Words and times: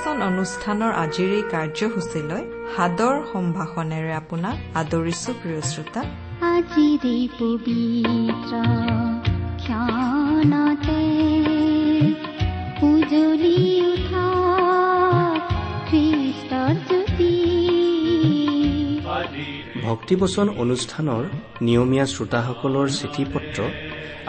ভক্তিবচন 0.00 0.22
অনুষ্ঠানৰ 0.32 0.92
আজিৰ 1.04 1.30
এই 1.38 1.44
কাৰ্যসূচীলৈ 1.54 2.42
সাদৰ 2.74 3.16
সম্ভাষণেৰে 3.32 4.12
আপোনাক 4.20 4.56
আদৰিছো 4.80 5.30
প্ৰিয় 5.40 5.60
শ্ৰোতা। 5.70 6.02
আজিৰে 6.52 7.16
পবিত্ৰ 7.40 8.52
ক্ষণতে 9.60 11.02
উজলি 12.88 13.56
উঠা 13.92 14.26
খ্ৰীষ্টৰ 15.88 16.74
জ্যোতি। 16.88 17.34
ভক্তিবচন 19.88 20.46
অনুষ্ঠানৰ 20.62 21.22
নিয়মীয়া 21.66 22.06
শ্ৰোতাসকলৰ 22.14 22.86
চিঠি 22.98 23.24
পত্ৰ 23.34 23.58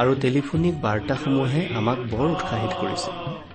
আৰু 0.02 0.12
টেলিফোনিক 0.24 0.76
বাৰ্তাসমূহে 0.86 1.62
আমাক 1.80 2.00
বৰ 2.12 2.28
উৎসাহিত 2.36 2.74
কৰিছে। 2.82 3.31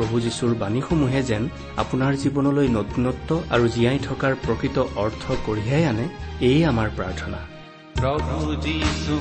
প্ৰভু 0.00 0.20
যীশুৰ 0.20 0.52
বাণীসমূহে 0.54 1.20
যেন 1.22 1.42
আপোনাৰ 1.76 2.12
জীৱনলৈ 2.22 2.68
নতুনত্ব 2.78 3.30
আৰু 3.50 3.66
জীয়াই 3.68 3.98
থকাৰ 4.08 4.32
প্ৰকৃত 4.44 4.76
অৰ্থ 4.96 5.24
কঢ়িয়াই 5.46 5.84
আনে 5.84 6.06
এয়ে 6.40 6.60
আমাৰ 6.66 6.88
প্ৰাৰ্থনা। 6.96 7.40
প্ৰভু 8.00 8.36
যীশু 8.66 9.14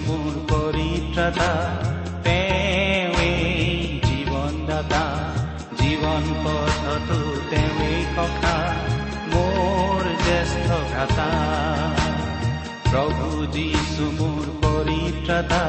মোৰ 14.18 14.46
পৰিত্ৰাতা 14.64 15.64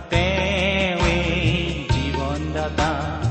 তেওঁৱে 0.00 1.16
জীৱনদাতা 1.94 3.23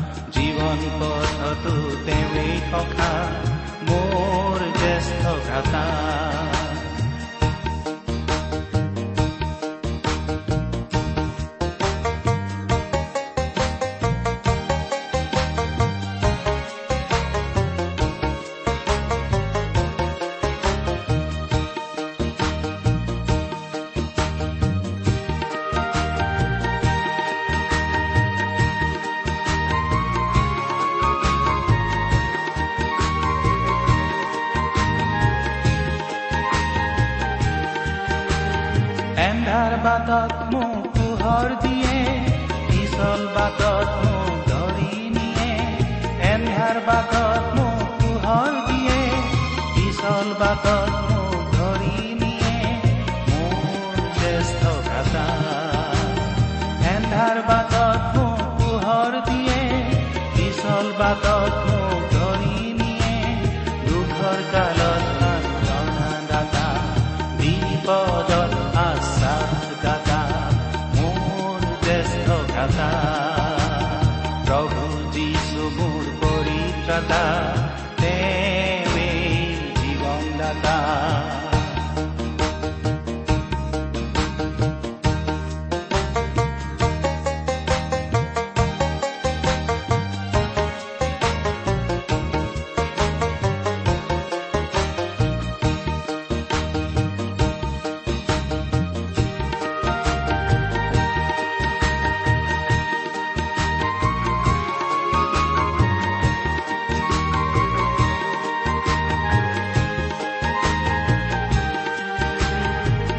জীৱন 0.44 0.82
পথতো 1.00 1.74
তেওঁৱে 2.06 2.48
সখা 2.72 3.12
মোৰ 3.90 4.60
জ্যেষ্ঠ 4.80 5.24
ভ্ৰাতা। 5.46 5.84
বাটত 57.48 58.02
মোক 58.16 58.40
পোহৰ 58.58 59.14
দিয়ে 59.28 59.60
পিছল 60.36 60.86
বাটত 61.00 61.73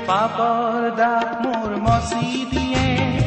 পাপৰ 0.08 0.90
দাগ 0.98 1.28
মোৰ 1.44 1.70
মচি 1.84 2.24
দিয়ে। 2.52 3.23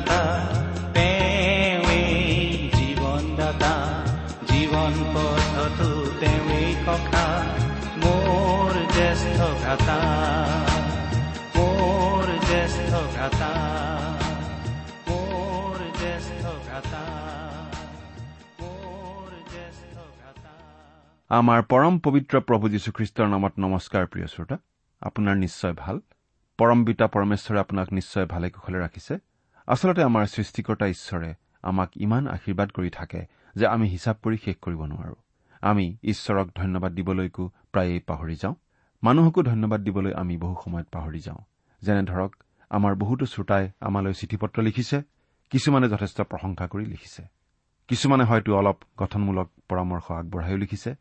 পৰিত্ৰাতা 0.00 0.20
তেওঁৱেই 0.94 2.70
জীৱনদাতা 2.74 3.72
জীৱন 4.52 4.94
পথতো 5.14 5.88
তেওঁৱেই 6.20 6.70
সখা 6.86 7.26
মোৰ 8.02 8.72
জ্যেষ্ঠ 8.94 9.40
মোৰ 11.56 12.24
জ্যেষ্ঠ 12.48 12.92
আমাৰ 21.30 21.60
পৰম 21.62 21.94
পবিত্ৰ 21.98 22.40
প্ৰভু 22.40 22.68
যীশুখ্ৰীষ্টৰ 22.68 23.26
নামত 23.28 23.54
নমস্কাৰ 23.58 24.04
প্ৰিয় 24.06 24.26
শ্ৰোতা। 24.26 24.56
আপোনাৰ 25.02 25.36
নিশ্চয় 25.36 25.72
ভাল। 25.72 25.96
পৰম 26.58 26.78
পিতা 26.84 27.06
পৰমেশ্বৰে 27.06 27.58
আপোনাক 27.60 27.92
নিশ্চয় 27.92 28.26
ভালে 28.26 28.50
কুশলে 28.50 28.78
ৰাখিছে। 28.78 29.29
আচলতে 29.70 30.02
আমাৰ 30.02 30.26
সৃষ্টিকৰ্তা 30.26 30.86
ঈশ্বৰে 30.86 31.34
আমাক 31.62 31.90
ইমান 31.96 32.28
আশীৰ্বাদ 32.28 32.70
কৰি 32.70 32.90
থাকে 32.90 33.26
যে 33.54 33.66
আমি 33.66 33.88
হিচাপ 33.88 34.16
কৰি 34.22 34.36
শেষ 34.44 34.56
কৰিব 34.62 34.84
নোৱাৰো। 34.84 35.14
আমি 35.62 35.96
ঈশ্বৰক 36.02 36.50
ধন্যবাদ 36.54 36.92
দিবলৈকো 36.92 37.50
প্ৰায়েই 37.72 38.00
পাহৰি 38.00 38.34
যাওঁ। 38.34 38.54
মানুহকো 39.02 39.42
ধন্যবাদ 39.42 39.80
দিবলৈ 39.80 40.12
আমি 40.12 40.36
বহু 40.36 40.56
সময়ত 40.64 40.86
পাহৰি 40.92 41.20
যাওঁ। 41.20 41.36
যেনে 41.82 42.02
ধৰক 42.02 42.36
আমাৰ 42.70 42.94
বহুতো 42.94 43.26
শ্ৰোতাই 43.26 43.70
আমালৈ 43.80 44.12
চিঠি 44.12 44.36
পত্ৰ 44.36 44.62
লিখিছে 44.62 45.02
কিছুমানে 45.50 45.88
যথেষ্ট 45.88 46.22
প্ৰশংসা 46.22 46.66
কৰি 46.66 46.84
লিখিছে। 46.86 47.22
কিছুমানে 47.88 48.24
হয়তো 48.24 48.56
অলপ 48.56 48.76
গঠনমূলক 48.98 49.50
পৰামৰ্শ 49.68 50.12
আগবঢ়াইও 50.12 50.56
লিখিছে। 50.56 50.94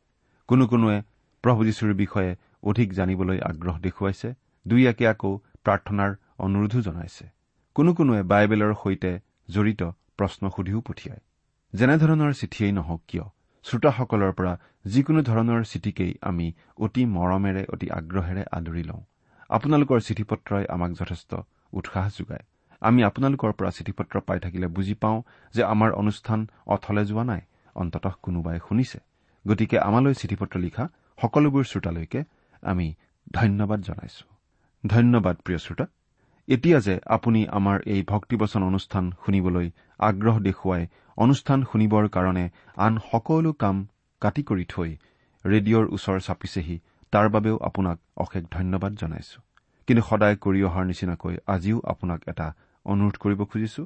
কোনো 0.48 0.68
কোনোৱে 0.68 1.02
প্ৰভু 1.42 1.66
যীশুৰ 1.66 1.94
বিষয়ে 1.94 2.36
অধিক 2.64 2.94
জানিবলৈ 2.94 3.40
আগ্ৰহ 3.40 3.80
দেখুৱাইছে। 3.80 4.34
দুই 4.68 4.88
একে 4.88 5.08
আকৌ 5.08 5.38
প্ৰাৰ্থনাৰ 5.64 6.16
অনুৰোধো 6.38 6.82
জনাইছে। 6.82 7.39
কোনো 7.80 7.92
কোনোৱে 7.94 8.22
বাইবেলৰ 8.24 8.74
সৈতে 8.84 9.20
জড়িত 9.50 9.82
প্ৰশ্ন 10.18 10.50
সুধিও 10.56 10.80
পঠিয়ায়। 10.82 11.22
যেনেধৰণৰ 11.74 12.32
চিঠিয়েই 12.34 12.72
নহওক 12.72 13.02
কিয় 13.08 13.24
শ্ৰোতাসকলৰ 13.64 14.32
পৰা 14.32 14.54
যিকোনো 14.86 15.22
ধৰণৰ 15.22 15.64
চিঠিকেই 15.64 16.14
আমি 16.22 16.48
অতি 16.78 17.06
মৰমেৰে 17.06 17.64
অতি 17.74 17.88
আগ্ৰহেৰে 17.90 18.44
আদৰি 18.52 18.84
লওঁ। 18.84 19.04
আপোনালোকৰ 19.50 20.00
চিঠি 20.00 20.24
পত্ৰই 20.24 20.66
আমাক 20.70 20.92
যথেষ্ট 20.92 21.32
উৎসাহ 21.74 22.10
যোগায়। 22.18 22.44
আমি 22.82 23.04
আপোনালোকৰ 23.04 23.52
পৰা 23.52 23.72
চিঠি 23.72 23.92
পত্ৰ 23.92 24.20
পাই 24.20 24.40
থাকিলে 24.40 24.68
বুজি 24.68 24.94
পাওঁ 24.94 25.22
যে 25.54 25.64
আমাৰ 25.64 25.92
অনুষ্ঠান 25.92 26.48
অথলে 26.68 27.06
যোৱা 27.06 27.24
নাই 27.24 27.42
অন্ততঃ 27.76 28.16
কোনোবাই 28.24 28.60
শুনিছে। 28.68 29.00
গতিকে 29.48 29.80
আমালৈ 29.80 30.14
চিঠি 30.14 30.36
পত্ৰ 30.36 30.60
লিখা 30.60 30.90
সকলোবোৰ 31.22 31.64
শ্ৰোতালৈকে 31.64 32.24
আমি 32.62 32.94
ধন্যবাদ 33.34 33.80
জনাইছো। 33.82 34.26
ধন্যবাদ 34.88 35.36
প্ৰিয় 35.38 35.58
শ্ৰোতা। 35.58 35.86
এতিয়া 36.50 36.80
যে 36.80 36.96
আপুনি 37.16 37.40
আমাৰ 37.58 37.78
এই 37.94 38.02
ভক্তিবচন 38.04 38.62
অনুষ্ঠান 38.64 39.04
শুনিবলৈ 39.24 39.68
আগ্ৰহ 40.00 40.36
দেখুৱাই 40.48 40.84
অনুষ্ঠান 41.18 41.60
শুনিবৰ 41.70 42.06
কাৰণে 42.16 42.46
আন 42.86 42.94
সকলো 43.10 43.52
কাম 43.64 43.76
কাটি 44.22 44.44
কৰি 44.50 44.66
থৈ 44.74 44.90
ৰেডিঅ'ৰ 45.46 45.86
ওচৰ 45.96 46.18
চাপিছেহি 46.28 46.76
তাৰ 47.14 47.28
বাবেও 47.36 47.58
আপোনাক 47.68 47.98
অশেষ 48.24 48.44
ধন্যবাদ 48.58 48.92
জনাইছো। 49.02 49.38
কিন্তু 49.88 50.02
সদায় 50.10 50.36
কৰি 50.46 50.60
অহাৰ 50.70 50.86
নিচিনাকৈ 50.92 51.36
আজিও 51.54 51.78
আপোনাক 51.94 52.20
এটা 52.32 52.48
অনুৰোধ 52.86 53.16
কৰিব 53.24 53.40
খুজিছো। 53.52 53.84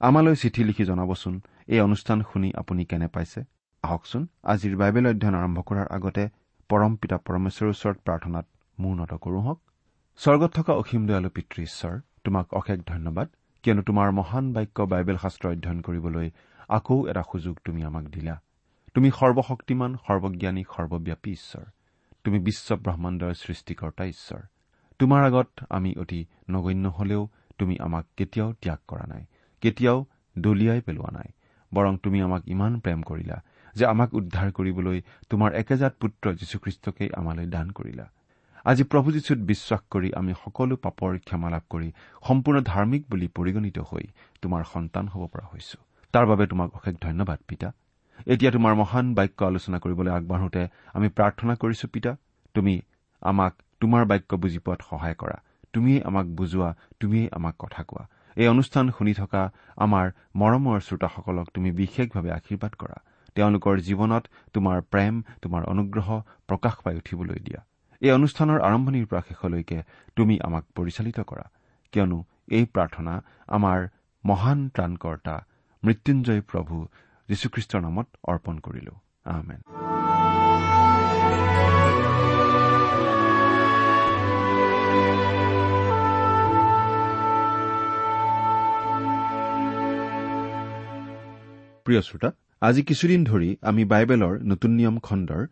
আমালৈ 0.00 0.34
চিঠি 0.42 0.62
লিখি 0.68 0.84
জনাবচোন 0.90 1.34
এই 1.68 1.80
অনুষ্ঠান 1.80 2.18
শুনি 2.30 2.48
আপুনি 2.60 2.82
কেনে 2.90 3.08
পাইছে? 3.14 3.40
আহকচোন 3.84 4.22
আজিৰ 4.52 4.74
বাইবেল 4.80 5.04
অধ্যয়ন 5.12 5.34
আৰম্ভ 5.40 5.58
কৰাৰ 5.68 5.86
আগতে 5.96 6.24
পৰম 6.70 6.92
পিতা 7.00 7.16
পৰমেশ্বৰৰ 7.26 7.70
ওচৰত 7.74 7.96
প্ৰাৰ্থনাত 8.06 8.46
মূৰ 8.78 8.94
নত 9.00 9.12
কৰোঁ 9.24 9.42
হওক। 9.46 9.60
স্বৰ্গত 10.20 10.50
থকা 10.52 10.72
অসীম 10.72 11.06
দয়ালু 11.06 11.28
পিতৃ 11.28 11.62
ঈশ্বৰ 11.62 11.94
তোমাক 12.24 12.46
অশেষ 12.54 12.80
ধন্যবাদ 12.86 13.28
কিয়নো 13.62 13.82
তোমাৰ 13.82 14.08
মহান 14.12 14.52
বাক্য 14.52 14.78
বাইবেল 14.82 15.16
শাস্ত্ৰ 15.16 15.48
অধ্যয়ন 15.48 15.80
কৰিবলৈ 15.80 16.30
আকৌ 16.68 16.96
এটা 17.08 17.22
সুযোগ 17.22 17.54
তুমি 17.64 17.84
আমাক 17.84 18.04
দিলা। 18.04 18.34
তুমি 18.94 19.10
সৰ্বশক্তিমান 19.10 19.96
সৰ্বজ্ঞানী 19.96 20.62
সৰ্বব্যাপী 20.76 21.30
ঈশ্বৰ। 21.30 21.64
তুমি 22.24 22.38
বিশ্ব 22.38 22.76
ব্ৰহ্মাণ্ডৰ 22.76 23.32
সৃষ্টিকৰ্তা 23.34 24.04
ঈশ্বৰ। 24.04 24.42
তোমাৰ 24.98 25.20
আগত 25.24 25.48
আমি 25.70 25.90
অতি 25.96 26.20
নগণ্য 26.50 26.88
হলেও 26.88 27.28
তুমি 27.58 27.74
আমাক 27.80 28.04
কেতিয়াও 28.16 28.52
ত্যাগ 28.52 28.78
কৰা 28.88 29.06
নাই 29.06 29.24
কেতিয়াও 29.60 29.98
দলিয়াই 30.38 30.80
পেলোৱা 30.80 31.10
নাই 31.12 31.28
বৰং 31.74 31.96
তুমি 31.96 32.18
আমাক 32.22 32.42
ইমান 32.48 32.72
প্ৰেম 32.80 33.00
কৰিলা 33.02 33.42
যে 33.74 33.84
আমাক 33.86 34.14
উদ্ধাৰ 34.14 34.48
কৰিবলৈ 34.52 34.98
তোমাৰ 35.30 35.50
একেজাত 35.54 35.92
পুত্ৰ 36.00 36.24
যীশুখ্ৰীষ্টকেই 36.34 37.10
আমালৈ 37.16 37.46
দান 37.46 37.70
কৰিলা। 37.70 38.06
আজি 38.64 38.84
প্ৰভু 38.84 39.08
যীশুত 39.12 39.38
বিশ্বাস 39.38 39.80
কৰি 39.90 40.08
আমি 40.12 40.32
সকলো 40.44 40.74
পাপৰ 40.76 41.18
ক্ষমা 41.18 41.48
লাভ 41.50 41.64
কৰি 41.70 41.88
সম্পূৰ্ণ 42.28 42.58
ধাৰ্মিক 42.62 43.02
বুলি 43.10 43.28
পৰিগণিত 43.36 43.78
হৈ 43.78 44.04
তোমাৰ 44.42 44.62
সন্তান 44.72 45.04
হ'ব 45.08 45.22
পৰা 45.32 45.46
হৈছো। 45.52 45.78
তাৰ 46.14 46.26
বাবে 46.26 46.46
তোমাক 46.46 46.68
অশেষ 46.74 46.94
ধন্যবাদ 47.00 47.38
পিতা। 47.48 47.68
এতিয়া 48.26 48.50
তোমাৰ 48.52 48.74
মহান 48.74 49.14
বাক্য 49.14 49.44
আলোচনা 49.44 49.78
কৰিবলৈ 49.78 50.10
আগবাঢ়োতে 50.10 50.62
আমি 50.94 51.08
প্ৰাৰ্থনা 51.08 51.54
কৰিছো 51.54 51.86
পিতা। 51.88 52.16
তুমি 52.54 52.74
আমাক 53.22 53.52
তোমাৰ 53.80 54.02
বাক্য 54.06 54.30
বুজি 54.36 54.58
পোৱাত 54.58 54.80
সহায় 54.90 55.14
কৰা। 55.14 55.36
তুমিয়েই 55.72 56.02
আমাক 56.02 56.26
বুজোৱা 56.26 56.70
তুমিয়েই 57.00 57.28
আমাক 57.32 57.54
কথা 57.58 57.82
কোৱা। 57.82 58.04
এই 58.36 58.48
অনুষ্ঠান 58.48 58.90
শুনি 58.98 59.14
থকা 59.14 59.42
আমাৰ 59.76 60.06
মৰমৰ 60.36 60.80
শ্ৰোতাসকলক 60.80 61.46
তুমি 61.54 61.70
বিশেষভাৱে 61.72 62.30
আশীৰ্বাদ 62.30 62.72
কৰা। 62.82 62.96
তেওঁলোকৰ 63.34 63.74
জীৱনত 63.88 64.24
তোমাৰ 64.54 64.78
প্ৰেম 64.92 65.14
তোমাৰ 65.42 65.62
অনুগ্ৰহ 65.64 66.08
প্ৰকাশ 66.48 66.74
পাই 66.84 66.96
উঠিবলৈ 66.96 67.38
দিয়া। 67.46 67.60
এই 68.02 68.10
অনুষ্ঠানৰ 68.10 68.58
আৰম্ভণিৰ 68.68 69.06
পৰা 69.10 69.22
শেষলৈকে 69.28 69.78
তুমি 70.16 70.34
আমাক 70.46 70.64
পৰিচালিত 70.76 71.18
কৰা। 71.30 71.46
কিয়নো 71.92 72.18
এই 72.56 72.64
প্ৰাৰ্থনা 72.74 73.14
আমাৰ 73.56 73.78
মহান 74.24 74.60
ত্ৰাণকৰ্তা 74.74 75.34
মৃত্যুঞ্জয় 75.82 76.42
প্ৰভু 76.50 76.76
যীশুখ্ৰীষ্টৰ 77.28 77.80
নামত 77.86 78.08
অৰ্পণ 78.32 78.56
কৰিলো। 78.66 78.94
আহমেদ 79.32 79.60
প্ৰিয় 91.84 92.00
শ্ৰোতা 92.06 92.30
আজি 92.62 92.82
কিছুদিন 92.82 93.20
ধৰি 93.24 93.50
আমি 93.70 93.82
বাইবেলৰ 93.92 94.34
নতুন 94.50 94.70
নিয়ম 94.70 94.96
খণ্ডৰ 95.06 95.42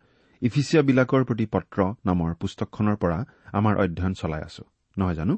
ইফিচিয়াবিলাকৰ 0.41 1.23
প্ৰতি 1.23 1.45
পত্ৰ 1.45 1.77
নামৰ 2.05 2.33
পুস্তকখনৰ 2.33 2.95
পৰা 2.95 3.19
আমাৰ 3.53 3.73
অধ্যয়ন 3.77 4.13
চলাই 4.13 4.41
আছো। 4.41 4.63
নহয় 4.97 5.15
জানো? 5.15 5.35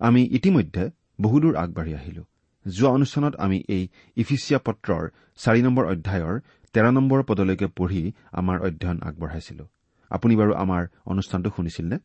আমি 0.00 0.22
ইতিমধ্যে 0.38 0.84
বহুদূৰ 1.20 1.54
আগবাঢ়ি 1.56 1.92
আহিলো। 1.94 2.22
যোৱা 2.66 2.90
অনুষ্ঠানত 2.90 3.34
আমি 3.36 3.58
এই 3.68 3.82
ইফিচিয়া 4.16 4.58
পত্ৰৰ 4.58 5.04
চাৰি 5.36 5.60
নম্বৰ 5.62 5.84
অধ্যায়ৰ 5.86 6.34
তেৰ 6.74 6.86
নম্বৰ 6.92 7.22
পদলৈকে 7.22 7.66
পঢ়ি 7.66 8.02
আমাৰ 8.32 8.56
অধ্যয়ন 8.60 8.98
আগবঢ়াইছিলো। 9.02 9.64
আপুনি 10.10 10.34
বাৰু 10.36 10.52
আমাৰ 10.54 10.82
অনুষ্ঠানটো 11.06 11.50
শুনিছিল 11.56 11.86
নে 11.86 11.98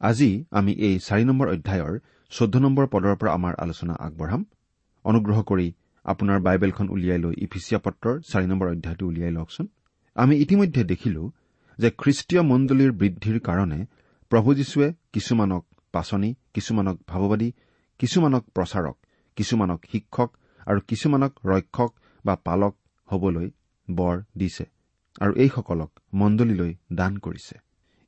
আজি 0.00 0.30
আমি 0.50 0.72
এই 0.72 0.94
চাৰি 0.98 1.24
নম্বৰ 1.24 1.48
অধ্যায়ৰ 1.48 1.94
চৈধ্য 2.32 2.58
নম্বৰ 2.58 2.86
পদৰ 2.86 3.14
পৰা 3.16 3.30
আমাৰ 3.32 3.54
আলোচনা 3.54 3.94
আগবঢ়াম। 3.94 4.42
অনুগ্ৰহ 5.04 5.38
কৰি 5.42 5.72
আপোনাৰ 6.04 6.38
বাইবেলখন 6.40 6.86
উলিয়াই 6.88 7.18
লৈ 7.18 7.34
ইফিচিয়া 7.38 7.80
পত্ৰৰ 7.84 8.14
চাৰি 8.30 8.46
নম্বৰ 8.46 8.68
অধ্যায়টো 8.68 9.04
উলিয়াই 9.06 9.30
লওকচোন। 9.30 9.66
আমি 10.14 10.34
ইতিমধ্যে 10.36 10.82
দেখিলো 10.84 11.22
যে 11.78 11.90
খ্ৰীষ্টীয় 11.90 12.42
মণ্ডলীৰ 12.42 12.92
বৃদ্ধিৰ 12.92 13.38
কাৰণে 13.40 13.80
প্ৰভু 14.30 14.54
যীশুৱে 14.54 14.88
কিছুমানক 15.12 15.64
পাচনি 15.92 16.34
কিছুমানক 16.54 16.96
ভাৱবাদী 17.08 17.52
কিছুমানক 17.98 18.42
প্ৰচাৰক 18.54 18.96
কিছুমানক 19.36 19.80
শিক্ষক 19.92 20.30
আৰু 20.66 20.80
কিছুমানক 20.88 21.32
ৰক্ষক 21.44 21.90
বা 22.24 22.34
পালক 22.36 22.74
হবলৈ 23.08 23.50
বৰ 23.90 24.16
দিছে 24.38 24.64
আৰু 25.20 25.32
এইসকলক 25.34 25.90
মণ্ডলীলৈ 26.14 26.72
দান 26.92 27.16
কৰিছে। 27.16 27.54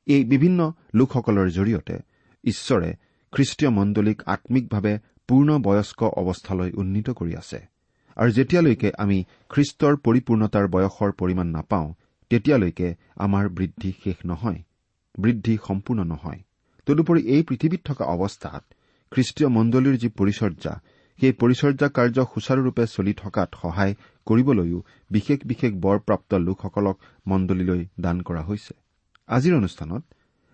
এই 0.07 0.23
বিভিন্ন 0.23 0.59
লোকসকলৰ 0.95 1.47
জৰিয়তে 1.49 1.95
ঈশ্বৰে 2.43 2.89
খ্ৰীষ্টীয় 3.33 3.69
মণ্ডলীক 3.69 4.17
আম্মিকভাৱে 4.25 4.93
পূৰ্ণ 5.27 5.49
বয়স্ক 5.57 6.03
অৱস্থালৈ 6.03 6.71
উন্নীত 6.71 7.09
কৰি 7.09 7.33
আছে। 7.35 7.59
আৰু 8.17 8.31
যেতিয়ালৈকে 8.31 8.89
আমি 8.97 9.17
খ্ৰীষ্টৰ 9.49 9.93
পৰিপূৰ্ণতাৰ 10.05 10.65
বয়সৰ 10.67 11.11
পৰিমাণ 11.11 11.47
নাপাওঁ 11.47 11.93
তেতিয়ালৈকে 12.33 12.87
আমাৰ 13.25 13.49
বৃদ্ধি 13.57 13.89
শেষ 14.03 14.17
নহয় 14.25 14.59
বৃদ্ধি 15.15 15.55
সম্পূৰ্ণ 15.67 16.03
নহয়। 16.03 16.39
তদুপৰি 16.87 17.21
এই 17.33 17.43
পৃথিৱীত 17.49 17.81
থকা 17.89 18.05
অৱস্থাত 18.13 18.63
খ্ৰীষ্টীয় 19.11 19.49
মণ্ডলীৰ 19.57 19.95
যি 20.03 20.09
পৰিচৰ্যা 20.19 20.73
সেই 21.19 21.33
পৰিচৰ্যা 21.41 21.87
কাৰ্য 21.97 22.17
সুচাৰুৰূপে 22.31 22.83
চলি 22.95 23.13
থকাত 23.13 23.49
সহায় 23.61 23.93
কৰিবলৈও 24.27 24.79
বিশেষ 25.11 25.39
বিশেষ 25.45 25.71
বৰপ্ৰাপ্ত 25.85 26.31
লোকসকলক 26.47 26.97
মণ্ডলীলৈ 27.27 27.81
দান 27.99 28.17
কৰা 28.27 28.41
হৈছে। 28.49 28.73
আজিৰ 29.29 29.53
অনুষ্ঠানত 29.59 30.03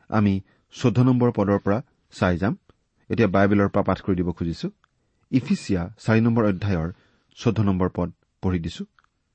আমি 0.09 0.33
চৈধ্য 0.73 0.99
নম্বৰ 1.09 1.29
পদৰ 1.37 1.59
পৰা 1.65 1.79
চাই 2.13 2.35
যাম। 2.37 2.53
এতিয়া 3.09 3.29
বাইবেলৰ 3.35 3.69
পৰা 3.73 3.83
পাঠ 3.89 3.99
কৰি 4.05 4.15
দিব 4.19 4.29
খুজিছো। 4.37 4.67
ইফিচিয়া 5.31 5.81
চাৰি 6.03 6.21
নম্বৰ 6.27 6.43
অধ্যায়ৰ 6.51 6.89
চৈধ্য 7.37 7.59
নম্বৰ 7.69 7.89
পদ 7.97 8.09
পঢ়ি 8.43 8.59
দিছো। 8.65 8.83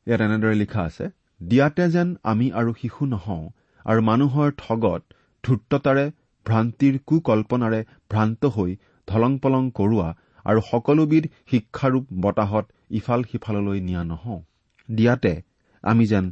ইয়াত 0.07 0.21
এনেদৰে 0.27 0.57
লিখা 0.63 0.81
আছে 0.89 1.05
দিয়াতে 1.41 1.85
যেন 1.89 2.09
আমি 2.23 2.47
আৰু 2.53 2.71
শিশু 2.81 3.03
নহওঁ 3.07 3.45
আৰু 3.87 4.01
মানুহৰ 4.03 4.49
ঠগত 4.59 5.03
ধূৰ্ততাৰে 5.45 6.05
ভ্ৰান্তিৰ 6.47 6.95
কুকল্পনাৰে 7.07 7.81
ভ্ৰান্ত 8.11 8.43
হৈ 8.57 8.71
ধলং 9.09 9.33
পলং 9.39 9.71
কৰোৱা 9.71 10.09
আৰু 10.45 10.61
সকলোবিধ 10.71 11.25
শিক্ষাৰূপ 11.51 12.05
বতাহত 12.21 12.67
ইফাল 12.91 13.21
সিফাললৈ 13.33 13.81
নিয়া 13.81 14.03
নহওঁ। 14.05 14.41
দিয়াতে 14.89 15.33
আমি 15.85 16.05
যেন 16.07 16.27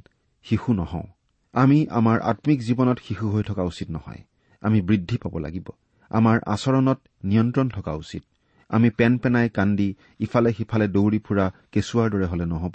শিশু 0.47 0.73
নহওঁ। 0.73 1.07
আমি 1.55 1.79
আমাৰ 1.91 2.19
আম্মিক 2.21 2.59
জীৱনত 2.63 2.99
শিশু 2.99 3.25
হৈ 3.29 3.43
থকা 3.43 3.63
উচিত 3.63 3.89
নহয়। 3.91 4.23
আমি 4.63 4.79
বৃদ্ধি 4.81 5.17
পাব 5.17 5.35
লাগিব। 5.39 5.67
আমাৰ 6.11 6.37
আচৰণত 6.47 6.99
নিয়ন্ত্ৰণ 7.25 7.69
থকা 7.69 7.93
উচিত। 7.93 8.23
আমি 8.71 8.91
পেন 8.91 9.13
পেনাই 9.19 9.49
কান্দি 9.49 9.89
ইফালে 10.21 10.51
সিফালে 10.53 10.87
দৌৰি 10.89 11.19
ফুৰা 11.19 11.47
কেঁচুৱাৰ 11.73 12.09
দৰে 12.11 12.27
হলে 12.27 12.47
নহ'ব। 12.47 12.75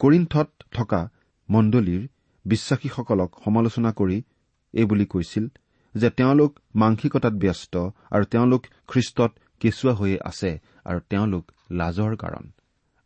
কৰিণ্ঠত 0.00 0.48
থকা 0.70 1.00
মণ্ডলীৰ 1.48 2.02
বিশ্বাসীসকলক 2.44 3.30
সমালোচনা 3.44 3.90
কৰি 3.92 4.18
এইবুলি 4.74 5.06
কৈছিল 5.06 5.44
যে 5.94 6.10
তেওঁলোক 6.10 6.50
মাংসিকতাত 6.74 7.34
ব্যস্ত 7.34 7.74
আৰু 8.10 8.24
তেওঁলোক 8.24 8.62
খ্ৰীষ্টত 8.88 9.32
কেঁচুৱা 9.60 9.92
হৈয়ে 9.92 10.18
আছে 10.24 10.50
আৰু 10.84 11.00
তেওঁলোক 11.10 11.44
লাজৰ 11.70 12.12
কাৰণ। 12.16 12.44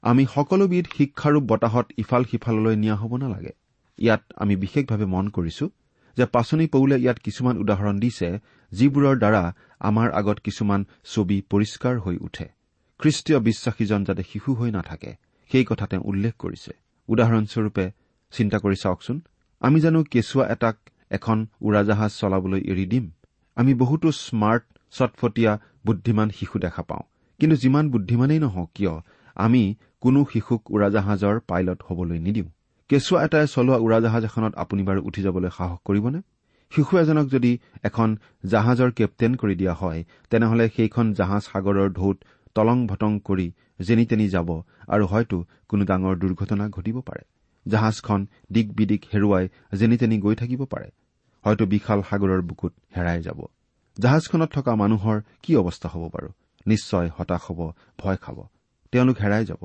আমি 0.02 0.24
সকলোবিধ 0.34 0.84
শিক্ষাৰূপ 0.96 1.42
বতাহত 1.42 1.86
ইফাল 1.98 2.22
সিফাললৈ 2.24 2.76
নিয়া 2.76 2.96
হ'ব 2.96 3.12
নালাগে। 3.16 3.52
ইয়াত 3.98 4.22
আমি 4.36 4.54
বিশেষভাৱে 4.56 5.06
মন 5.14 5.26
কৰিছো 5.28 5.66
যে 6.16 6.24
পাচনি 6.26 6.66
পৌলে 6.66 6.96
ইয়াত 6.98 7.18
কিছুমান 7.18 7.56
উদাহৰণ 7.58 7.96
দিছে 7.98 8.28
যিবোৰৰ 8.72 9.16
দ্বাৰা 9.18 9.42
আমাৰ 9.80 10.08
আগত 10.10 10.38
কিছুমান 10.38 10.80
ছবি 11.04 11.42
পৰিষ্কাৰ 11.50 11.94
হৈ 11.98 12.16
উঠে। 12.16 12.46
খ্ৰীষ্টীয় 13.00 13.38
বিশ্বাসীজন 13.40 14.00
যাতে 14.04 14.22
শিশু 14.22 14.50
হৈ 14.54 14.70
নাথাকে 14.70 15.10
সেই 15.50 15.64
কথা 15.64 15.86
তেওঁ 15.86 16.02
উল্লেখ 16.04 16.34
কৰিছে। 16.38 16.72
উদাহৰণস্বৰূপে 17.08 17.86
চিন্তা 18.32 18.58
কৰি 18.58 18.76
চাওকচোন। 18.76 19.16
আমি 19.62 19.78
জানো 19.80 19.98
কেঁচুৱা 20.02 20.44
এটাক 20.48 20.76
এখন 21.10 21.46
উৰাজাহাজ 21.60 22.10
চলাবলৈ 22.20 22.60
এৰি 22.72 22.86
দিম। 22.86 23.04
আমি 23.56 23.72
বহুতো 23.74 24.08
স্মাৰ্ট 24.12 24.64
চটফটীয়া 24.94 25.52
বুদ্ধিমান 25.86 26.28
শিশু 26.30 26.58
দেখা 26.58 26.82
পাওঁ। 26.82 27.04
কিন্তু 27.40 27.56
যিমান 27.56 27.84
বুদ্ধিমানেই 27.90 28.38
নহওক 28.38 28.70
কিয় 28.74 28.94
আমি 29.36 29.62
কোনো 30.00 30.20
শিশুক 30.32 30.62
উৰাজাহাজৰ 30.70 31.36
পাইলট 31.48 31.80
হবলৈ 31.88 32.18
নিদিওঁ। 32.18 32.48
কেঁচুৱা 32.90 33.18
এটাই 33.24 33.46
চলোৱা 33.46 33.76
উৰাজাহাজ 33.76 34.22
এখনত 34.24 34.52
আপুনি 34.56 34.82
বাৰু 34.82 35.00
উঠি 35.08 35.20
যাবলৈ 35.22 35.50
সাহস 35.58 35.78
কৰিবনে? 35.84 36.20
শিশু 36.72 36.98
এজনক 36.98 37.26
যদি 37.28 37.52
এখন 37.82 38.08
জাহাজৰ 38.46 38.90
কেপ্টেইন 38.90 39.32
কৰি 39.34 39.54
দিয়া 39.54 39.74
হয় 39.74 40.04
তেনেহলে 40.30 40.64
সেইখন 40.76 41.06
জাহাজ 41.12 41.42
সাগৰৰ 41.52 41.88
ঢৌত 41.92 42.16
তলং 42.54 42.78
ভটং 42.86 43.12
কৰি 43.24 43.46
যেনি 43.80 44.04
তেনি 44.06 44.26
যাব 44.28 44.48
আৰু 44.88 45.04
হয়তো 45.06 45.36
কোনো 45.68 45.82
ডাঙৰ 45.84 46.14
দুৰ্ঘটনা 46.22 46.64
ঘটিব 46.68 46.96
পাৰে। 47.00 47.22
জাহাজখন 47.68 48.26
দিক 48.52 48.66
বিদিক 48.72 49.02
হেৰুৱাই 49.14 49.48
যেনি 49.72 49.96
তেনি 49.98 50.16
গৈ 50.20 50.34
থাকিব 50.34 50.64
পাৰে। 50.64 50.88
হয়তো 51.44 51.66
বিশাল 51.66 52.02
সাগৰৰ 52.02 52.40
বুকুত 52.42 52.72
হেৰাই 52.96 53.22
যাব। 53.22 53.46
জাহাজখনত 53.98 54.50
থকা 54.52 54.72
মানুহৰ 54.74 55.20
কি 55.42 55.56
অৱস্থা 55.56 55.88
হ'ব 55.88 56.02
বাৰু? 56.14 56.28
নিশ্চয় 56.66 57.10
হতাশ 57.16 57.42
হ'ব 57.50 57.72
ভয় 57.98 58.16
খাব। 58.16 58.38
তেওঁলোক 58.92 59.16
হেৰাই 59.16 59.44
যাব। 59.44 59.62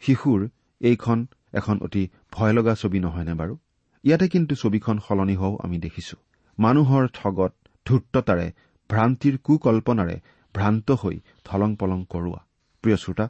শিশুৰ 0.00 0.48
এইখন 0.80 1.26
এখন 1.52 1.78
অতি 1.80 2.08
ভয় 2.32 2.52
লগা 2.52 2.74
ছবি 2.74 2.98
নহয়নে 3.00 3.34
বাৰু? 3.34 3.56
ইয়াতে 4.04 4.28
কিন্তু 4.28 4.54
ছবিখন 4.54 4.98
সলনি 5.08 5.36
হোৱাও 5.36 5.58
আমি 5.62 5.78
দেখিছো। 5.78 6.16
মানুহৰ 6.58 7.08
ঠগত 7.14 7.52
ধূৰ্ততাৰে 7.86 8.52
ভ্ৰান্তিৰ 8.90 9.38
কুকল্পনাৰে 9.38 10.16
ভ্ৰান্ত 10.54 10.90
হৈ 10.90 11.20
থলং 11.44 11.76
পলং 11.76 12.04
কৰোৱা। 12.08 12.40
প্ৰিয় 12.82 12.96
শ্ৰোতা 12.96 13.28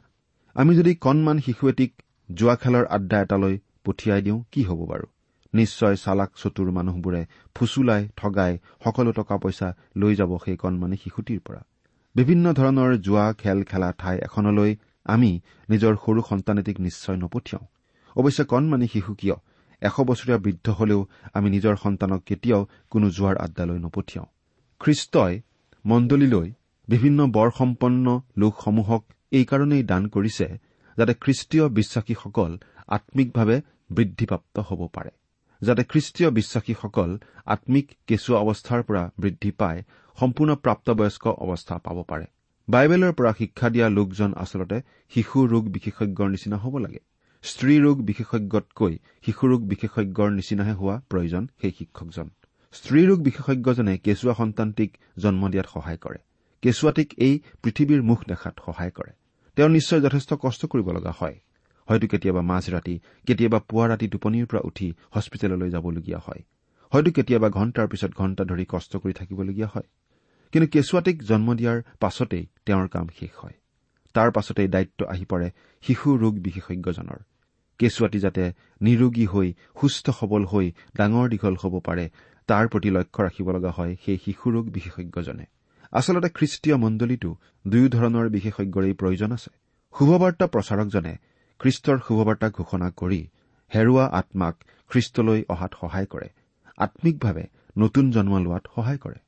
আমি 0.53 0.75
যদি 0.75 0.95
কণমান 0.95 1.39
শিশু 1.39 1.69
এটিক 1.69 2.01
যোৱা 2.31 2.55
খেলৰ 2.55 2.85
আড্ডা 2.85 3.21
এটালৈ 3.21 3.59
পঠিয়াই 3.85 4.21
দিওঁ 4.21 4.43
কি 4.51 4.61
হ'ব 4.63 4.79
বাৰু? 4.91 5.05
নিশ্চয় 5.53 5.95
চালাক 5.95 6.31
চতুৰ 6.35 6.69
মানুহবোৰে 6.71 7.25
ফুচুলাই 7.55 8.07
ঠগাই 8.15 8.57
সকলো 8.83 9.11
টকা 9.11 9.37
পইচা 9.37 9.67
লৈ 9.95 10.15
যাব 10.15 10.31
সেই 10.45 10.57
কণমানি 10.57 10.97
শিশুটিৰ 11.03 11.39
পৰা। 11.39 11.61
বিভিন্ন 12.15 12.53
ধৰণৰ 12.53 12.97
যোৱা 12.97 13.33
খেল 13.33 13.63
খেলা 13.63 13.89
ঠাই 13.97 14.17
এখনলৈ 14.17 14.75
আমি 15.05 15.31
নিজৰ 15.69 15.93
সৰু 15.95 16.21
সন্তান 16.29 16.57
এটিক 16.59 16.79
নিশ্চয় 16.79 17.17
নপঠিয়াওঁ। 17.17 17.65
অৱশ্যে 18.15 18.43
কণমানি 18.45 18.87
শিশু 18.87 19.13
কিয়? 19.13 19.35
এশ 19.81 19.95
বছৰীয়া 19.99 20.37
বৃদ্ধ 20.37 20.69
হলেও 20.69 21.07
আমি 21.33 21.49
নিজৰ 21.49 21.75
সন্তানক 21.75 22.21
কেতিয়াও 22.25 22.67
কোনো 22.89 23.09
যোৱাৰ 23.09 23.35
আড্ডালৈ 23.37 23.79
নপঠিয়াওঁ। 23.79 24.29
খ্ৰীষ্টই 24.79 25.41
মণ্ডলীলৈ 25.85 26.47
বিভিন্ন 26.87 27.27
বৰসম্পন্ন 27.27 28.21
লোকসমূহক 28.37 29.01
এইকাৰণেই 29.31 29.83
দান 29.83 30.07
কৰিছে 30.07 30.47
যাতে 30.97 31.13
খ্ৰীষ্টীয় 31.13 31.69
বিশ্বাসীসকল 31.69 32.51
আম্মিকভাৱে 32.87 33.61
বৃদ্ধিপ্ৰাপ্ত 33.91 34.59
হ'ব 34.59 34.87
পাৰে 34.93 35.09
যাতে 35.61 35.83
খ্ৰীষ্টীয় 35.83 36.29
বিশ্বাসীসকল 36.29 37.17
আম্মিক 37.45 37.91
কেঁচুৱা 38.07 38.39
অৱস্থাৰ 38.39 38.83
পৰা 38.83 39.11
বৃদ্ধি 39.19 39.51
পাই 39.51 39.81
সম্পূৰ্ণ 40.19 40.55
প্ৰাপ্তবয়স্ক 40.55 41.27
অৱস্থা 41.27 41.77
পাব 41.77 42.03
পাৰে। 42.07 42.25
বাইবেলৰ 42.69 43.13
পৰা 43.13 43.33
শিক্ষা 43.39 43.69
দিয়া 43.69 43.89
লোকজন 43.89 44.33
আচলতে 44.33 44.81
শিশু 45.09 45.47
ৰোগ 45.47 45.63
বিশেষজ্ঞৰ 45.69 46.29
নিচিনা 46.29 46.57
হ'ব 46.57 46.77
লাগে। 46.77 46.99
স্ত্ৰী 47.43 47.79
ৰোগ 47.79 48.01
বিশেষজ্ঞতকৈ 48.01 48.97
শিশু 49.25 49.47
ৰোগ 49.47 49.61
বিশেষজ্ঞৰ 49.67 50.29
নিচিনাহে 50.31 50.73
হোৱা 50.73 51.01
প্ৰয়োজন 51.09 51.47
সেই 51.61 51.71
শিক্ষকজন। 51.71 52.29
স্ত্ৰী 52.73 53.05
ৰোগ 53.05 53.19
বিশেষজ্ঞজনে 53.23 53.97
কেঁচুৱা 53.97 54.33
সন্তানটিক 54.33 54.97
জন্ম 55.17 55.49
দিয়াত 55.49 55.67
সহায় 55.73 55.97
কৰে। 55.97 56.17
কেঁচুৱাটিক 56.61 57.13
এই 57.17 57.39
পৃথিৱীৰ 57.63 58.01
মুখ 58.01 58.19
দেখাত 58.27 58.59
সহায় 58.65 58.91
কৰে। 58.91 59.11
তেওঁ 59.55 59.69
নিশ্চয় 59.69 60.01
যথেষ্ট 60.01 60.33
কষ্ট 60.41 60.65
কৰিব 60.65 60.91
লগা 60.91 61.13
হয়। 61.19 61.39
হয়তো 61.89 62.07
কেতিয়াবা 62.07 62.41
মাজ 62.41 62.69
ৰাতি 62.69 62.99
কেতিয়াবা 63.27 63.59
পুৱা 63.59 63.85
ৰাতি 63.87 64.07
টোপনিৰ 64.07 64.45
পৰা 64.45 64.61
উঠি 64.63 64.93
হস্পিটেললৈ 65.11 65.69
যাবলগীয়া 65.69 66.19
হয়। 66.27 66.41
হয়তো 66.93 67.11
কেতিয়াবা 67.11 67.49
ঘণ্টাৰ 67.49 67.87
পিছত 67.87 68.11
ঘণ্টা 68.15 68.43
ধৰি 68.43 68.65
কষ্ট 68.69 68.97
কৰি 68.97 69.13
থাকিবলগীয়া 69.13 69.67
হয়। 69.67 69.87
কিন্তু 70.51 70.67
কেঁচুৱাটিক 70.67 71.23
জন্ম 71.23 71.55
দিয়াৰ 71.55 71.81
পাছতেই 71.99 72.47
তেওঁৰ 72.65 72.87
কাম 72.87 73.07
শেষ 73.19 73.29
হয়। 73.37 73.53
তাৰ 74.13 74.31
পাছতেই 74.31 74.67
দায়িত্ব 74.67 75.05
আহি 75.05 75.25
পৰে 75.25 75.51
শিশু 75.81 76.17
ৰোগ 76.17 76.33
বিশেষজ্ঞজনৰ। 76.39 77.19
কেঁচুৱাটি 77.79 78.19
যাতে 78.19 78.53
নিৰোগী 78.81 79.25
হৈ 79.25 79.53
সুস্থ 79.81 80.09
সবল 80.09 80.45
হৈ 80.45 80.71
ডাঙৰ 80.97 81.29
দীঘল 81.29 81.55
হ'ব 81.63 81.79
পাৰে 81.79 82.09
তাৰ 82.47 82.67
প্ৰতি 82.67 82.89
লক্ষ্য 82.89 83.23
ৰাখিব 83.23 83.51
লগা 83.51 83.71
হয় 83.71 83.95
সেই 84.05 84.17
শিশু 84.25 84.51
ৰোগ 84.51 84.69
বিশেষজ্ঞজনে। 84.69 85.45
আচলতে 85.91 86.29
খ্ৰীষ্টীয় 86.29 86.77
মণ্ডলীতো 86.77 87.35
দুয়ো 87.67 87.89
ধৰণৰ 87.89 88.29
বিশেষজ্ঞৰেই 88.29 88.93
প্ৰয়োজন 88.93 89.31
আছে। 89.31 89.51
শুভবাৰ্তা 89.97 90.47
প্ৰচাৰকজনে 90.47 91.17
খ্ৰীষ্টৰ 91.59 91.97
শুভবাৰ্তা 92.07 92.49
ঘোষণা 92.49 92.87
কৰি 92.91 93.21
হেৰুৱা 93.71 94.05
আত্মাক 94.11 94.55
খ্ৰীষ্টলৈ 94.91 95.43
অহাত 95.49 95.71
সহায় 95.81 96.05
কৰে। 96.05 96.29
আম্মিকভাৱে 96.77 97.45
নতুন 97.77 98.11
জন্ম 98.11 98.33
লোৱাত 98.37 98.63
সহায় 98.75 98.97
কৰে। 98.97 99.19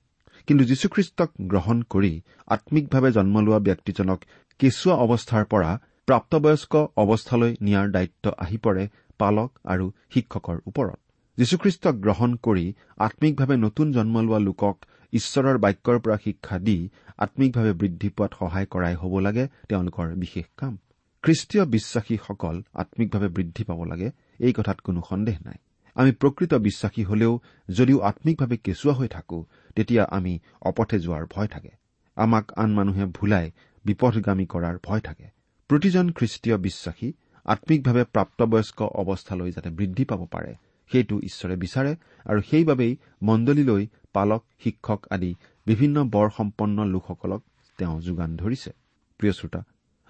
কিন্তু 0.47 0.63
যীশুখ্ৰীষ্টক 0.65 1.29
গ্ৰহণ 1.41 1.81
কৰি 1.89 2.13
আম্মিকভাৱে 2.47 3.11
জন্ম 3.11 3.35
লোৱা 3.39 3.59
ব্যক্তিজনক 3.59 4.19
কেঁচুৱা 4.59 4.95
অৱস্থাৰ 4.95 5.45
পৰা 5.45 5.71
প্ৰাপ্তবয়স্ক 6.07 6.73
অৱস্থালৈ 6.97 7.51
নিয়াৰ 7.61 7.87
দায়িত্ব 7.91 8.25
আহি 8.37 8.57
পৰে 8.57 8.83
পালক 9.17 9.49
আৰু 9.65 9.85
শিক্ষকৰ 10.13 10.57
ওপৰত। 10.67 10.99
যীশুখ্ৰীষ্টক 11.37 11.95
গ্ৰহণ 11.95 12.35
কৰি 12.35 12.65
আম্মিকভাৱে 12.97 13.55
নতুন 13.57 13.91
জন্ম 13.91 14.15
লোৱা 14.21 14.39
লোকক 14.39 14.75
ঈশ্বৰৰ 15.13 15.57
বাক্যৰ 15.57 15.97
পৰা 15.99 16.17
শিক্ষা 16.23 16.59
দি 16.59 16.77
আম্মিকভাৱে 17.17 17.73
বৃদ্ধি 17.73 18.09
পোৱাত 18.09 18.31
সহায় 18.39 18.65
কৰাই 18.65 18.95
হ'ব 18.95 19.13
লাগে 19.19 19.47
তেওঁলোকৰ 19.69 20.07
বিশেষ 20.15 20.45
কাম। 20.57 20.77
খ্ৰীষ্টীয় 21.25 21.65
বিশ্বাসীসকল 21.65 22.63
আম্মিকভাৱে 22.73 23.27
বৃদ্ধি 23.27 23.63
পাব 23.63 23.83
লাগে 23.83 24.09
এই 24.39 24.53
কথাত 24.53 24.79
কোনো 24.79 25.01
সন্দেহ 25.09 25.37
নাই। 25.45 25.57
আমি 25.95 26.11
প্ৰকৃত 26.11 26.53
বিশ্বাসী 26.53 27.03
হলেও 27.03 27.39
যদিও 27.69 27.99
আম্মিকভাৱে 27.99 28.57
কেঁচুৱা 28.57 28.93
হৈ 28.93 29.07
থাকো 29.07 29.45
তেতিয়া 29.75 30.03
আমি 30.03 30.39
অপথে 30.61 30.99
যোৱাৰ 30.99 31.25
ভয় 31.31 31.47
থাকে। 31.47 31.71
আমাক 32.15 32.45
আন 32.55 32.69
মানুহে 32.73 33.05
ভুলাই 33.05 33.51
বিপথগামী 33.85 34.45
কৰাৰ 34.45 34.75
ভয় 34.83 34.99
থাকে। 34.99 35.27
প্ৰতিজন 35.69 36.05
খ্ৰীষ্টীয় 36.11 36.57
বিশ্বাসী 36.57 37.13
আম্মিকভাৱে 37.45 38.03
প্ৰাপ্তবয়স্ক 38.03 38.79
অৱস্থালৈ 38.81 39.51
যাতে 39.51 39.69
বৃদ্ধি 39.69 40.03
পাব 40.05 40.21
পাৰে 40.31 40.51
সেইটো 40.91 41.15
ঈশ্বৰে 41.19 41.55
বিচাৰে 41.55 41.91
আৰু 42.25 42.39
সেইবাবেই 42.41 42.97
মণ্ডলীলৈ 43.21 43.83
পালক 44.13 44.43
শিক্ষক 44.63 45.01
আদি 45.09 45.35
বিভিন্ন 45.65 45.97
বৰসম্পন্ন 46.05 46.77
লোকসকলক 46.85 47.41
তেওঁ 47.77 48.01
যোগান 48.01 48.35
ধৰিছে। 48.35 48.71
প্ৰিয় 49.19 49.33
শ্ৰোতা 49.33 49.61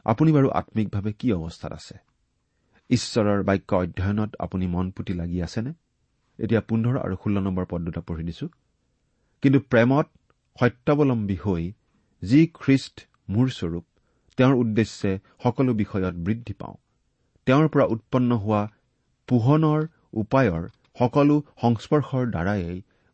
আপুনি 0.06 0.32
বাৰু 0.32 0.50
আম্মিকভাৱে 0.50 1.12
কি 1.20 1.28
অৱস্থাত 1.34 1.72
আছে? 1.74 1.96
ঈশ্বৰৰ 2.90 3.44
বাক্য 3.44 3.76
অধ্যয়নত 3.76 4.32
আপুনি 4.40 4.68
মন 4.68 4.92
পুতি 4.92 5.14
লাগি 5.14 5.42
আছেনে? 5.42 5.72
এতিয়া 6.40 6.62
পোন্ধৰ 6.62 6.96
আৰু 6.98 7.16
ষোল্ল 7.24 7.38
নম্বৰ 7.40 7.66
পদ 7.66 7.82
দুটা 7.82 8.02
পঢ়ি 8.02 8.24
দিছো। 8.24 8.48
কিন্তু 9.44 9.60
প্ৰেমত 9.60 10.08
সত্যাৱলম্বী 10.60 11.38
হৈ 11.46 11.64
যি 12.24 12.40
খ্ৰীষ্ট 12.54 12.96
মূৰ 13.30 13.48
স্বৰূপ 13.50 13.86
তেওঁৰ 14.38 14.56
উদ্দেশ্যে 14.56 15.12
সকলো 15.44 15.72
বিষয়ত 15.74 16.16
বৃদ্ধি 16.16 16.54
পাওঁ। 16.54 16.76
তেওঁৰ 17.48 17.68
পৰা 17.68 17.86
উৎপন্ন 17.86 18.32
হোৱা 18.38 18.62
পোহনৰ 19.30 19.82
উপায়ৰ 20.14 20.64
সকলো 21.00 21.36
সংস্পৰ্শৰ 21.62 22.24
দ্বাৰাই 22.32 22.62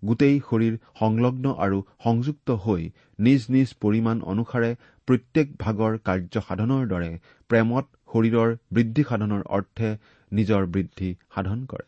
গোটেই 0.06 0.42
শৰীৰ 0.50 0.78
সংলগ্ন 1.00 1.54
আৰু 1.54 1.84
সংযুক্ত 2.04 2.52
হৈ 2.52 2.90
নিজ 3.20 3.42
নিজ 3.50 3.74
পৰিমাণ 3.82 4.22
অনুসাৰে 4.22 4.76
প্ৰত্যেক 5.08 5.48
ভাগৰ 5.60 5.98
কাৰ্য 5.98 6.42
সাধনৰ 6.48 6.88
দৰে 6.88 7.20
প্ৰেমত 7.48 7.86
শৰীৰৰ 8.14 8.58
বৃদ্ধি 8.74 9.04
সাধনৰ 9.10 9.42
অৰ্থে 9.50 9.98
নিজৰ 10.32 10.66
বৃদ্ধি 10.66 11.16
সাধন 11.36 11.66
কৰে। 11.66 11.86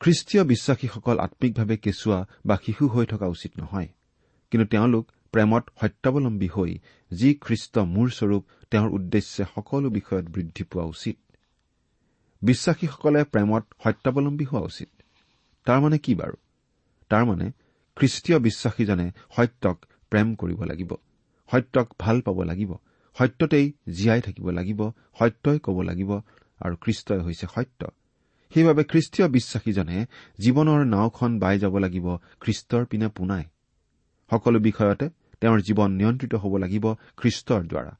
খ্ৰীষ্টীয় 0.00 0.44
বিশ্বাসীসকল 0.44 1.18
আম্মিকভাৱে 1.18 1.76
কেঁচুৱা 1.76 2.26
বা 2.46 2.56
শিশু 2.66 2.88
হৈ 2.88 3.06
থকা 3.06 3.26
উচিত 3.26 3.52
নহয়। 3.60 3.88
কিন্তু 4.50 4.66
তেওঁলোক 4.66 5.12
প্ৰেমত 5.32 5.64
সত্যাৱলম্বী 5.80 6.48
হৈ 6.48 6.78
যি 7.10 7.34
খ্ৰীষ্ট 7.34 7.78
মূৰ 7.78 8.08
স্বৰূপ 8.10 8.44
তেওঁৰ 8.70 8.90
উদ্দেশ্যে 8.90 9.44
সকলো 9.54 9.90
বিষয়ত 9.90 10.26
বৃদ্ধি 10.28 10.64
পোৱা 10.64 10.84
উচিত। 10.84 11.16
বিশ্বাসীসকলে 12.42 13.24
প্ৰেমত 13.24 13.64
সত্যাৱলম্বী 13.84 14.44
হোৱা 14.44 14.60
উচিত। 14.60 14.88
তাৰমানে 15.64 15.98
কি 15.98 16.14
বাৰু? 16.14 16.36
তাৰমানে 17.10 17.46
খ্ৰীষ্টীয় 17.96 18.38
বিশ্বাসীজনে 18.38 19.06
সত্যক 19.36 19.76
প্ৰেম 20.10 20.34
কৰিব 20.34 20.60
লাগিব 20.64 20.90
সত্যক 21.48 21.86
ভাল 21.98 22.20
পাব 22.20 22.38
লাগিব 22.42 22.70
সত্যতেই 23.16 23.66
জীয়াই 23.88 24.20
থাকিব 24.20 24.46
লাগিব 24.50 24.80
সত্যই 25.18 25.58
ক'ব 25.58 25.78
লাগিব 25.82 26.10
আৰু 26.60 26.74
খ্ৰীষ্টই 26.76 27.20
হৈছে 27.20 27.46
সত্য। 27.54 27.80
সেইবাবে 28.52 28.82
খ্ৰীষ্টীয় 28.84 29.28
বিশ্বাসীজনে 29.28 30.06
জীৱনৰ 30.38 30.80
নাওখন 30.84 31.38
বাই 31.38 31.58
যাব 31.58 31.78
লাগিব 31.78 32.06
খ্ৰীষ্টৰ 32.40 32.84
পিনে 32.84 33.08
পোনাই। 33.08 33.44
সকলো 34.30 34.58
বিষয়তে 34.58 35.06
তেওঁৰ 35.40 35.58
জীৱন 35.60 35.90
নিয়ন্ত্ৰিত 35.90 36.34
হ'ব 36.34 36.56
লাগিব 36.56 36.84
খ্ৰীষ্টৰ 37.16 37.62
দ্বাৰা। 37.66 37.92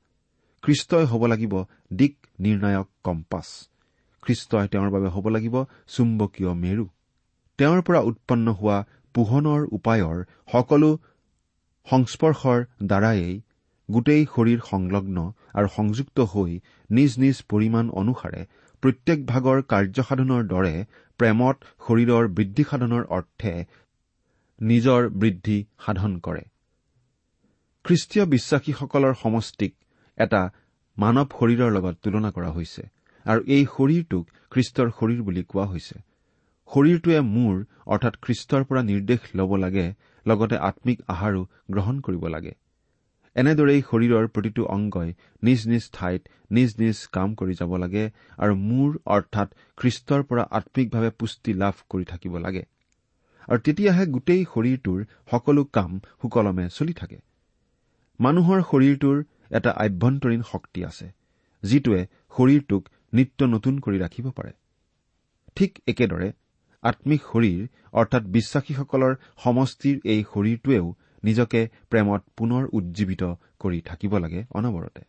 খ্ৰীষ্টই 0.63 1.05
হ'ব 1.05 1.23
লাগিব 1.27 1.55
দিক 1.97 2.15
নিৰ্ণায়ক 2.41 2.89
কম্পাছ। 3.05 3.49
খ্ৰীষ্টই 4.23 4.69
তেওঁৰ 4.69 4.91
বাবে 4.91 5.09
হ'ব 5.09 5.27
লাগিব 5.29 5.57
চুম্বকীয় 5.89 6.53
মেৰু। 6.55 6.85
তেওঁৰ 7.59 7.83
পৰা 7.83 8.01
উৎপন্ন 8.01 8.47
হোৱা 8.53 8.79
পোহনৰ 9.19 9.67
উপায়ৰ 9.77 10.17
সকলো 10.53 10.91
সংস্পৰ্শৰ 11.87 12.65
দ্বাৰায়েই 12.89 13.37
গোটেই 13.89 14.23
শৰীৰ 14.33 14.61
সংলগ্ন 14.71 15.27
আৰু 15.59 15.69
সংযুক্ত 15.77 16.27
হৈ 16.33 16.51
নিজ 16.91 17.13
নিজ 17.23 17.37
পৰিমাণ 17.53 17.85
অনুসাৰে 18.01 18.43
প্ৰত্যেক 18.83 19.19
ভাগৰ 19.31 19.63
কাৰ্যসাধনৰ 19.73 20.43
দৰে 20.53 20.75
প্ৰেমত 21.21 21.57
শৰীৰৰ 21.87 22.25
বৃদ্ধি 22.37 22.65
সাধনৰ 22.71 23.05
অৰ্থে 23.17 23.55
নিজৰ 24.59 25.09
বৃদ্ধি 25.21 25.59
সাধন 25.85 26.13
কৰে। 26.19 26.45
খ্ৰীষ্টীয় 27.85 28.25
বিশ্বাসীসকলৰ 28.35 29.15
সমষ্টিক 29.23 29.73
এটা 30.19 30.43
মানৱ 30.97 31.29
শৰীৰৰ 31.39 31.71
লগত 31.77 31.97
তুলনা 32.05 32.31
কৰা 32.37 32.51
হৈছে 32.57 32.83
আৰু 33.27 33.41
এই 33.57 33.65
শৰীৰটোক 33.75 34.25
খ্ৰীষ্টৰ 34.53 34.89
শৰীৰ 34.99 35.21
বুলি 35.27 35.43
কোৱা 35.51 35.67
হৈছে। 35.73 35.97
শৰীৰটোৱে 36.71 37.21
মূৰ 37.35 37.55
অৰ্থাৎ 37.87 38.15
খ্ৰীষ্টৰ 38.23 38.65
পৰা 38.65 38.83
নিৰ্দেশ 38.83 39.21
ল'ব 39.35 39.51
লাগে 39.57 39.87
লগতে 40.27 40.57
আম্মিক 40.61 40.99
আহাৰো 41.09 41.43
গ্ৰহণ 41.71 42.01
কৰিব 42.01 42.25
লাগে। 42.27 42.53
এনেদৰেই 43.37 43.81
শৰীৰৰ 43.83 44.27
প্ৰতিটো 44.29 44.63
অংগই 44.67 45.11
নিজ 45.43 45.61
নিজ 45.67 45.85
ঠাইত 45.93 46.23
নিজ 46.51 46.71
নিজ 46.79 46.99
কাম 47.13 47.35
কৰি 47.35 47.55
যাব 47.55 47.73
লাগে 47.77 48.05
আৰু 48.39 48.55
মূৰ 48.69 48.91
অৰ্থাৎ 49.07 49.49
খ্ৰীষ্টৰ 49.77 50.23
পৰা 50.23 50.45
আম্মিকভাৱে 50.51 51.11
পুষ্টি 51.19 51.53
লাভ 51.53 51.75
কৰি 51.89 52.05
থাকিব 52.05 52.35
লাগে। 52.39 52.63
আৰু 53.49 53.59
তেতিয়াহে 53.59 54.05
গোটেই 54.07 54.43
শৰীৰটোৰ 54.45 55.01
সকলো 55.31 55.65
কাম 55.73 55.93
সুকলমে 56.23 56.67
চলি 56.69 56.93
থাকে। 56.93 57.19
মানুহৰ 58.21 58.59
শৰীৰটোৰ 58.63 59.17
এটা 59.51 59.71
আভ্যন্তৰীণ 59.77 60.43
শক্তি 60.43 60.81
আছে 60.85 61.07
যিটোৱে 61.63 62.01
শৰীৰটোক 62.37 62.83
নিত্য 63.13 63.41
নতুন 63.45 63.75
কৰি 63.79 63.99
ৰাখিব 63.99 64.27
পাৰে। 64.31 64.53
ঠিক 65.57 65.71
একেদৰে 65.87 66.29
আম্মিক 66.83 67.21
শৰীৰ 67.23 67.63
অৰ্থাৎ 67.93 68.23
বিশ্বাসীসকলৰ 68.35 69.13
সমষ্টিৰ 69.45 69.97
এই 70.05 70.21
শৰীৰটোৱেও 70.33 70.87
নিজকে 71.25 71.61
প্ৰেমত 71.91 72.23
পুনৰ 72.37 72.63
উজ্জীৱিত 72.73 73.23
কৰি 73.59 73.79
থাকিব 73.81 74.13
লাগে 74.19 74.41
অনবৰতে। 74.59 75.03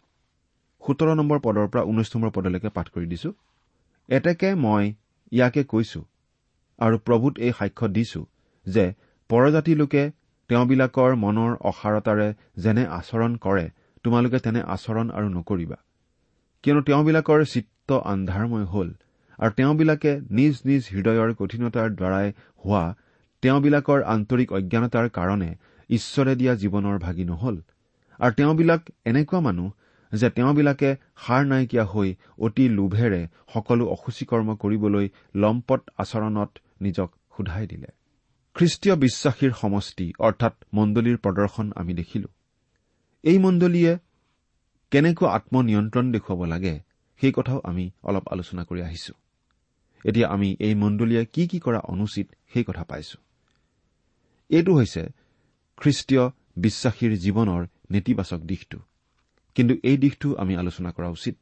সোতৰ 0.81 1.09
নম্বৰ 1.15 1.39
পদৰ 1.45 1.67
পৰা 1.71 1.83
ঊনৈশ 1.83 2.09
নম্বৰ 2.15 2.31
পদলৈকে 2.37 2.69
পাঠ 2.69 2.87
কৰি 2.89 3.07
দিছো। 3.13 3.29
এতেকে 4.09 4.49
মই 4.55 4.83
ইয়াকে 5.31 5.63
কৈছো 5.63 6.01
আৰু 6.79 6.95
প্ৰভূত 7.07 7.33
এই 7.39 7.51
সাক্ষ্য 7.59 7.87
দিছো 7.95 8.21
যে 8.65 8.85
পৰজাতি 9.29 9.73
লোকে 9.75 10.03
তেওঁবিলাকৰ 10.49 11.11
মনৰ 11.23 11.51
অসাৰতাৰে 11.69 12.27
যেনে 12.63 12.83
আচৰণ 12.99 13.31
কৰে 13.37 13.65
তোমালোকে 14.05 14.39
তেনে 14.45 14.61
আচৰণ 14.75 15.07
আৰু 15.17 15.27
নকৰিবা। 15.29 15.77
কিয়নো 16.63 16.81
তেওঁবিলাকৰ 16.81 17.39
চিত্ত 17.53 17.89
আন্ধাৰময় 18.13 18.67
হল 18.73 18.89
আৰু 19.39 19.51
তেওঁবিলাকে 19.51 20.11
নিজ 20.31 20.55
নিজ 20.65 20.81
হৃদয়ৰ 20.91 21.33
কঠিনতাৰ 21.33 21.89
দ্বাৰাই 21.89 22.27
হোৱা 22.65 22.83
তেওঁবিলাকৰ 23.43 23.99
আন্তৰিক 24.03 24.49
অজ্ঞানতাৰ 24.53 25.09
কাৰণে 25.09 25.49
ঈশ্বৰে 25.89 26.35
দিয়া 26.35 26.53
জীৱনৰ 26.55 26.97
ভাগি 26.99 27.23
নহল। 27.23 27.61
আৰু 28.19 28.33
তেওঁবিলাক 28.33 28.81
এনেকুৱা 29.05 29.39
মানুহ 29.39 29.69
যে 30.11 30.29
তেওঁবিলাকে 30.29 30.89
সাৰ 31.17 31.45
নাইকিয়া 31.45 31.85
হৈ 31.85 32.09
অতি 32.39 32.65
লোভেৰে 32.69 33.21
সকলো 33.53 33.83
অসুচিকৰ্ম 33.87 34.55
কৰিবলৈ 34.55 35.09
লম্পট 35.35 35.81
আচৰণত 35.97 36.49
নিজক 36.81 37.09
সোধাই 37.37 37.67
দিলে। 37.67 37.89
খ্ৰীষ্টীয় 38.55 38.95
বিশ্বাসীৰ 38.95 39.51
সমষ্টি 39.61 40.13
অৰ্থাৎ 40.19 40.53
মণ্ডলীৰ 40.73 41.17
প্ৰদৰ্শন 41.17 41.71
আমি 41.75 41.93
দেখিলো। 41.93 42.27
এই 43.23 43.37
মণ্ডলীয়ে 43.39 43.97
কেনেকুৱা 44.91 45.29
আত্মনিয়ন্ত্ৰণ 45.31 46.11
দেখুৱাব 46.11 46.45
লাগে 46.45 46.79
সেই 47.21 47.31
কথাও 47.31 47.61
আমি 47.63 47.91
অলপ 48.03 48.25
আলোচনা 48.27 48.63
কৰি 48.63 48.81
আহিছো। 48.81 49.13
এতিয়া 50.05 50.27
আমি 50.29 50.57
এই 50.59 50.75
মণ্ডলীয়ে 50.75 51.25
কি 51.25 51.47
কি 51.47 51.59
কৰা 51.59 51.79
অনুচিত 51.79 52.27
সেই 52.53 52.63
কথা 52.63 52.83
পাইছো। 52.83 53.17
এইটো 54.49 54.73
হৈছে 54.73 55.03
খ্ৰীষ্টীয় 55.77 56.23
বিশ্বাসীৰ 56.57 57.11
জীৱনৰ 57.17 57.67
নেতিবাচক 57.91 58.39
দিশটো। 58.39 58.79
কিন্তু 59.55 59.73
এই 59.83 59.97
দিশটো 59.97 60.35
আমি 60.35 60.57
আলোচনা 60.57 60.91
কৰা 60.91 61.09
উচিত। 61.09 61.35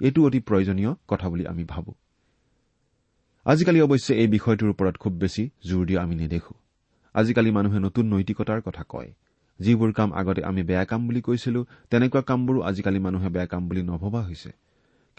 এইটো 0.00 0.26
অতি 0.26 0.40
প্ৰয়োজনীয় 0.40 0.94
কথা 1.08 1.28
বুলি 1.28 1.46
আমি 1.46 1.64
ভাবো। 1.64 1.94
আজিকালি 3.44 3.80
অৱশ্যে 3.80 4.14
এই 4.14 4.26
বিষয়টোৰ 4.26 4.68
ওপৰত 4.68 4.96
খুব 4.96 5.12
বেছি 5.12 5.50
জোৰ 5.64 5.86
দিয়া 5.86 6.02
আমি 6.02 6.14
নেদেখো। 6.14 6.54
আজিকালি 7.14 7.50
মানুহে 7.50 7.78
নতুন 7.78 8.06
নৈতিকতাৰ 8.06 8.60
কথা 8.60 8.84
কয়। 8.88 9.12
যিবোৰ 9.60 9.92
কাম 9.92 10.12
আগতে 10.12 10.42
আমি 10.42 10.62
বেয়া 10.62 10.84
কাম 10.84 11.06
বুলি 11.06 11.20
কৈছিলো 11.20 11.66
তেনেকুৱা 11.90 12.22
কামবোৰো 12.22 12.60
আজিকালি 12.60 12.98
মানুহে 12.98 13.28
বেয়া 13.28 13.46
কাম 13.46 13.68
বুলি 13.68 13.82
নভবা 13.82 14.22
হৈছে। 14.22 14.50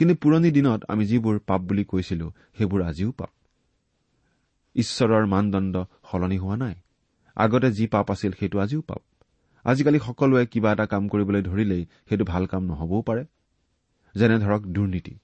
কিন্তু 0.02 0.16
পুৰণি 0.16 0.52
দিনত 0.52 0.84
আমি 0.88 1.06
যিবোৰ 1.06 1.40
পাপ 1.40 1.62
বুলি 1.62 1.84
কৈছিলো 1.84 2.34
সেইবোৰ 2.58 2.82
আজিও 2.84 3.12
পাপ। 3.12 3.30
ঈশ্বৰৰ 4.76 5.26
মানদণ্ড 5.26 5.86
সলনি 6.12 6.38
হোৱা 6.38 6.58
নাই। 6.58 6.76
আগতে 7.36 7.72
যি 7.72 7.88
পাপ 7.88 8.12
আছিল 8.12 8.32
সেইটো 8.32 8.60
আজিও 8.60 8.82
পাপ। 8.82 9.02
আজিকালি 9.64 10.00
সকলোৱে 10.00 10.46
কিবা 10.46 10.72
এটা 10.72 10.86
কাম 10.86 11.08
কৰিবলৈ 11.08 11.42
ধৰিলেই 11.42 11.86
সেইটো 12.10 12.26
ভাল 12.26 12.46
কাম 12.46 12.64
নহবও 12.64 13.02
পাৰে। 13.02 13.26
যেনে 14.16 14.40
ধৰক 14.40 14.62
দুৰ্নীতি। 14.62 15.20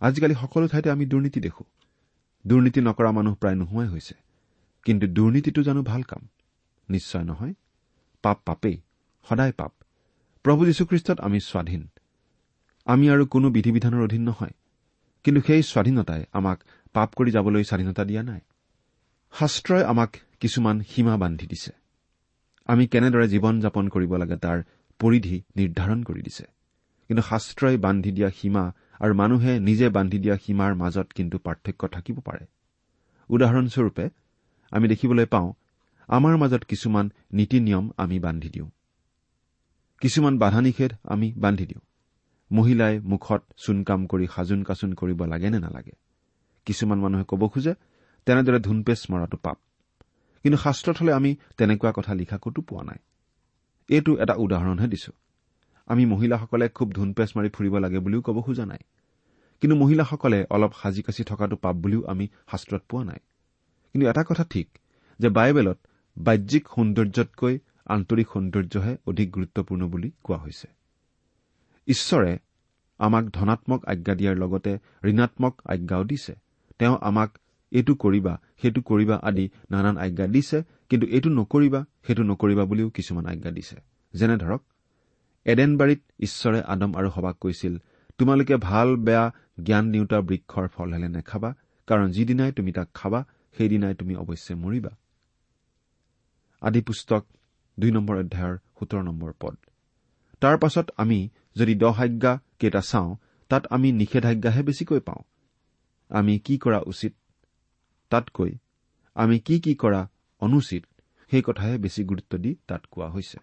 আজিকালি 0.00 0.34
সকলো 0.34 0.68
ঠাইতে 0.68 0.90
আমি 0.90 1.06
দুৰ্নীতি 1.06 1.40
দেখো। 1.40 1.64
দুৰ্নীতি 2.46 2.80
নকৰা 2.80 3.10
মানুহ 3.10 3.34
প্ৰায় 3.34 3.54
নোহোৱাই 3.54 3.88
হৈছে। 3.88 4.14
কিন্তু 4.84 5.06
দুৰ্নীতিটো 5.06 5.62
জানো 5.62 5.82
ভাল 5.82 6.02
কাম? 6.02 6.28
নিশ্চয় 6.90 7.24
নহয়। 7.24 7.54
পাপ 8.22 8.38
পাপেই। 8.44 8.80
সদায় 9.28 9.52
পাপ। 9.52 9.72
প্ৰভু 10.42 10.66
যীশুখ্ৰীষ্টত 10.66 11.20
আমি 11.20 11.40
স্বাধীন। 11.40 11.88
আমি 12.86 13.10
আৰু 13.10 13.26
কোনো 13.26 13.50
বিধি 13.50 13.72
বিধানৰ 13.72 14.04
অধীন 14.04 14.22
নহয়। 14.22 14.54
কিন্তু 15.24 15.40
সেই 15.46 15.62
স্বাধীনতাই 15.62 16.24
আমাক 16.32 16.62
পাপ 16.92 17.14
কৰি 17.16 17.30
যাবলৈ 17.30 17.64
স্বাধীনতা 17.64 18.04
দিয়া 18.04 18.22
নাই। 18.22 18.40
শাস্ত্ৰই 19.32 19.84
আমাক 19.84 20.16
কিছুমান 20.40 20.82
সীমা 20.88 21.16
বান্ধি 21.16 21.46
দিছে। 21.46 21.72
আমি 22.66 22.86
কেনেদৰে 22.86 23.28
জীৱন 23.28 23.60
যাপন 23.60 23.88
কৰিব 23.88 24.16
লাগে 24.16 24.36
তাৰ 24.36 24.62
পৰিধি 24.98 25.42
নিৰ্ধাৰণ 25.56 26.02
কৰি 26.02 26.22
দিছে। 26.22 26.44
কিন্তু 27.08 27.22
শাস্ত্ৰই 27.22 27.76
বান্ধি 27.76 28.12
দিয়া 28.12 28.30
সীমা 28.30 28.72
আৰু 29.00 29.14
মানুহে 29.14 29.60
নিজে 29.60 29.88
বান্ধি 29.88 30.18
দিয়া 30.18 30.36
সীমাৰ 30.36 30.74
মাজত 30.74 31.12
কিন্তু 31.12 31.38
পাৰ্থক্য 31.38 31.88
থাকিব 31.88 32.20
পাৰে। 32.20 32.46
উদাহৰণস্বৰূপে 33.28 34.08
আমি 34.70 34.88
দেখিবলৈ 34.88 35.26
পাওঁ 35.26 35.52
আমাৰ 36.08 36.36
মাজত 36.36 36.64
কিছুমান 36.64 37.12
নীতি 37.32 37.60
নিয়ম 37.60 37.90
আমি 37.96 38.18
বান্ধি 38.18 38.48
দিওঁ। 38.48 38.70
কিছুমান 40.00 40.38
বাধা 40.38 40.60
নিষেধ 40.60 40.92
আমি 41.04 41.32
বান্ধি 41.36 41.66
দিওঁ। 41.66 41.85
মহিলাই 42.52 43.00
মুখত 43.00 43.42
চূণকাম 43.56 44.06
কৰি 44.06 44.26
সাজোন 44.34 44.62
কাচোন 44.62 44.94
কৰিব 44.94 45.24
লাগে 45.24 45.50
নে 45.50 45.58
নালাগে? 45.58 45.92
কিছুমান 46.66 46.98
মানুহে 46.98 47.24
ক'ব 47.28 47.48
খোজে 47.48 47.74
তেনেদৰে 48.26 48.58
ধুনপেচ 48.58 49.06
মৰাটো 49.10 49.36
পাপ। 49.42 49.58
কিন্তু 50.42 50.58
শাস্ত্ৰত 50.58 50.96
হলে 51.00 51.12
আমি 51.12 51.36
তেনেকুৱা 51.56 51.92
কথা 51.92 52.14
লিখা 52.14 52.38
কতো 52.42 52.62
পোৱা 52.62 52.82
নাই। 52.82 52.98
এইটো 53.88 54.18
এটা 54.18 54.34
উদাহৰণহে 54.34 54.88
দিছো। 54.88 55.12
আমি 55.86 56.06
মহিলাসকলে 56.06 56.68
খুব 56.68 56.92
ধুনপেচ 56.92 57.30
মাৰি 57.36 57.48
ফুৰিব 57.48 57.78
লাগে 57.78 57.98
বুলিও 57.98 58.20
ক'ব 58.20 58.42
খোজা 58.42 58.66
নাই। 58.66 58.78
কিন্তু 59.60 59.76
মহিলাসকলে 59.76 60.46
অলপ 60.50 60.72
সাজি 60.82 61.02
কাচি 61.02 61.24
থকাটো 61.24 61.56
পাপ 61.56 61.76
বুলিও 61.76 62.02
আমি 62.06 62.28
শাস্ত্ৰত 62.50 62.82
পোৱা 62.88 63.04
নাই। 63.04 63.18
কিন্তু 63.92 64.08
এটা 64.08 64.24
কথা 64.24 64.44
ঠিক 64.50 64.68
যে 65.18 65.28
বাইবেলত 65.28 65.78
বাহ্যিক 66.18 66.68
সৌন্দৰ্যতকৈ 66.76 67.58
আন্তৰিক 67.86 68.26
সৌন্দৰ্যহে 68.32 68.96
অধিক 69.06 69.30
গুৰুত্বপূৰ্ণ 69.30 69.88
বুলি 69.88 70.10
কোৱা 70.22 70.38
হৈছে। 70.38 70.68
ঈশ্বৰে 71.88 72.32
আমাক 73.00 73.24
ধনাত্মক 73.30 73.80
আজ্ঞা 73.86 74.14
দিয়াৰ 74.14 74.36
লগতে 74.36 74.72
ঋণাত্মক 75.04 75.54
আজ্ঞাও 75.64 76.04
দিছে। 76.04 76.34
তেওঁ 76.78 76.96
আমাক 77.00 77.30
এইটো 77.72 77.94
কৰিবা 77.94 78.34
সেইটো 78.62 78.80
কৰিবা 78.82 79.16
আদি 79.28 79.44
নানান 79.70 79.96
আজ্ঞা 79.96 80.26
দিছে 80.26 80.58
কিন্তু 80.88 81.06
এইটো 81.06 81.28
নকৰিবা 81.30 81.80
সেইটো 82.06 82.22
নকৰিবা 82.22 82.64
বুলিও 82.64 82.88
কিছুমান 82.90 83.24
আজ্ঞা 83.26 83.50
দিছে। 83.50 83.76
যেনে 84.14 84.36
ধৰক 84.36 84.60
এডেনবাৰীত 85.46 86.00
ঈশ্বৰে 86.20 86.60
আদম 86.72 86.90
আৰু 86.94 87.08
সবাক 87.10 87.36
কৈছিল 87.38 87.74
তোমালোকে 88.18 88.56
ভাল 88.68 88.88
বেয়া 88.96 89.24
জ্ঞান 89.62 89.84
দিওঁতা 89.92 90.18
বৃক্ষৰ 90.20 90.66
ফল 90.68 90.88
হেলে 90.92 91.08
নেখাবা 91.08 91.50
কাৰণ 91.88 92.08
যিদিনাই 92.10 92.52
তুমি 92.52 92.70
তাক 92.72 92.88
খাবা 92.94 93.20
সেইদিনাই 93.56 93.94
তুমি 93.94 94.14
অৱশ্যে 94.16 94.54
মৰিবা। 94.54 94.92
আদি 96.62 96.80
পুস্তক 96.80 97.22
দুই 97.78 97.90
নম্বৰ 97.90 98.16
অধ্যায়ৰ 98.16 98.56
সোতৰ 98.78 99.02
নম্বৰ 99.02 99.32
পদ। 99.40 99.56
তাৰ 100.40 100.58
পাছত 100.58 100.90
আমি 100.96 101.28
যদি 101.56 101.74
দহ 101.74 102.02
আজ্ঞা 102.02 102.40
কেইটা 102.58 102.80
চাওঁ 102.80 103.16
তাত 103.48 103.66
আমি 103.66 103.92
নিষেধাজ্ঞাহে 103.92 104.62
বেছিকৈ 104.62 105.00
পাওঁ। 105.00 105.22
আমি 106.08 106.38
কি 106.38 106.58
কৰা 106.58 106.80
উচিত? 106.86 107.14
তাতকৈ 108.10 108.52
আমি 109.14 109.38
কি 109.38 109.60
কি 109.60 109.74
কৰা 109.74 110.08
অনুচিত? 110.40 110.86
সেই 111.30 111.42
কথাহে 111.42 111.78
বেছি 111.78 112.04
গুৰুত্ব 112.04 112.38
দি 112.38 112.56
তাত 112.66 112.86
কোৱা 112.90 113.08
হৈছে। 113.08 113.38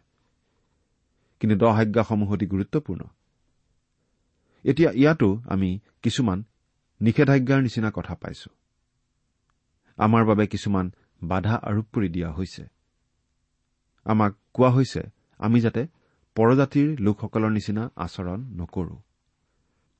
কিন্তু 1.40 1.56
দহ 1.58 1.82
আজ্ঞাসমূহ 1.82 2.34
অতি 2.34 2.46
গুৰুত্বপূৰ্ণ। 2.46 3.02
এতিয়া 4.64 4.92
ইয়াতো 4.92 5.42
আমি 5.50 5.80
কিছুমান 6.02 6.44
নিষেধাজ্ঞাৰ 7.02 7.62
নিচিনা 7.62 7.92
কথা 7.92 8.16
পাইছো। 8.16 8.50
আমাৰ 9.98 10.26
বাবে 10.26 10.48
কিছুমান 10.48 10.92
বাধা 11.24 11.56
আৰোপ 11.56 11.86
কৰি 11.94 12.10
দিয়া 12.10 12.32
হৈছে। 12.32 12.64
আমাক 14.04 14.36
কোৱা 14.54 14.70
হৈছে 14.70 15.02
আমি 15.38 15.62
যাতে 15.62 15.88
পৰজাতিৰ 16.36 16.88
লোকসকলৰ 17.00 17.52
নিচিনা 17.52 17.84
আচৰণ 17.96 18.40
নকৰো। 18.60 18.96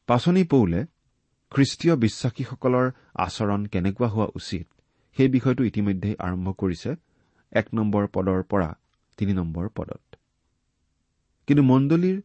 পাচনি 0.10 0.44
পৌলে 0.44 0.80
খ্ৰীষ্টীয় 1.52 1.96
বিশ্বাসীসকলৰ 1.96 2.86
আচৰণ 3.16 3.62
কেনেকুৱা 3.66 4.08
হোৱা 4.08 4.28
উচিত 4.36 4.66
সেই 5.18 5.28
বিষয়টো 5.28 5.64
ইতিমধ্যে 5.64 6.12
আৰম্ভ 6.20 6.48
কৰিছে 6.52 6.92
এক 7.52 7.68
নম্বৰ 7.74 8.04
পদৰ 8.08 8.40
পৰা 8.44 8.70
তিনি 9.18 9.34
নম্বৰ 9.34 9.66
পদত। 9.76 10.04
কিন্তু 11.48 11.64
মণ্ডলীৰ 11.64 12.18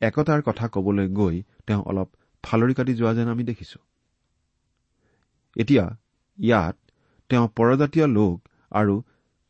একতাৰ 0.00 0.40
কথা 0.42 0.68
কবলৈ 0.68 1.08
গৈ 1.08 1.42
তেওঁ 1.66 1.82
অলপ 1.82 2.08
ফালৰি 2.44 2.74
কাটি 2.74 2.92
যোৱা 2.94 3.12
যেন 3.14 3.28
আমি 3.28 3.44
দেখিছো। 3.44 3.78
এতিয়া 5.56 5.84
ইয়াত 6.38 6.76
তেওঁ 7.30 7.46
পৰজাতীয় 7.56 8.06
লোক 8.06 8.36
আৰু 8.70 8.94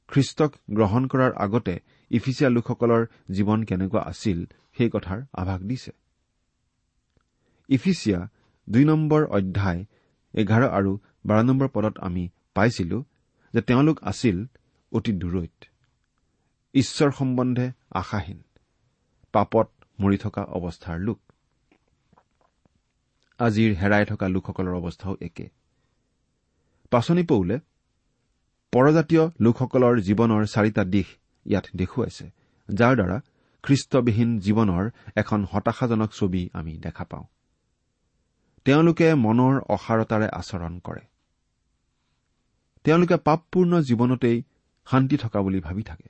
খ্ৰীষ্টক 0.08 0.50
গ্ৰহণ 0.70 1.02
কৰাৰ 1.06 1.32
আগতে 1.44 1.74
ইফিচিয়া 2.16 2.48
লোকসকলৰ 2.50 3.02
জীৱন 3.30 3.60
কেনেকুৱা 3.68 4.02
আছিল 4.02 4.38
সেই 4.76 4.90
কথাৰ 4.90 5.20
আভাস 5.32 5.60
দিছে। 5.62 5.92
ইফিচিয়া 7.68 8.20
দুই 8.68 8.84
নম্বৰ 8.84 9.22
অধ্যায় 9.28 9.80
এঘাৰ 10.34 10.64
আৰু 10.78 10.92
বাৰ 11.26 11.40
নম্বৰ 11.44 11.68
পদত 11.74 11.94
আমি 11.98 12.24
পাইছিলো 12.54 12.98
যে 13.54 13.60
তেওঁলোক 13.60 13.96
আছিল 14.02 14.36
অতি 14.92 15.12
দূৰৈত। 15.12 15.56
ঈশ্বৰ 16.74 17.10
সম্বন্ধে 17.10 17.66
আশাহীন 17.90 18.40
পাপত 19.34 19.68
মৰি 20.00 20.18
থকা 20.18 20.42
অৱস্থাৰ 20.56 20.98
লোক। 21.00 21.20
আজিৰ 23.40 23.70
হেৰাই 23.74 24.04
থকা 24.04 24.26
লোকসকলৰ 24.28 24.74
অৱস্থাও 24.80 25.14
একে। 25.20 25.46
পাচনি 26.90 27.22
পৌলে 27.22 27.56
পৰজাতীয় 28.72 29.24
লোকসকলৰ 29.40 29.94
জীৱনৰ 30.00 30.42
চাৰিটা 30.46 30.82
দিশ 30.84 31.08
ইয়াত 31.46 31.66
দেখুৱাইছে 31.76 32.26
যাৰ 32.68 32.94
দ্বাৰা 32.96 33.20
খ্ৰীষ্টবিহীন 33.64 34.30
জীৱনৰ 34.38 34.90
এখন 35.16 35.44
হতাশাজনক 35.44 36.10
ছবি 36.10 36.50
আমি 36.52 36.72
দেখা 36.76 37.04
পাওঁ। 37.04 37.26
তেওঁলোকে 38.64 39.14
মনৰ 39.14 39.54
অসাৰতাৰে 39.68 40.28
আচৰণ 40.28 40.78
কৰে। 40.78 41.00
তেওঁলোকে 42.84 43.16
পাপপূৰ্ণ 43.16 43.80
জীৱনতেই 43.80 44.42
শান্তি 44.86 45.16
থকা 45.16 45.42
বুলি 45.42 45.60
ভাবি 45.60 45.82
থাকে। 45.82 46.08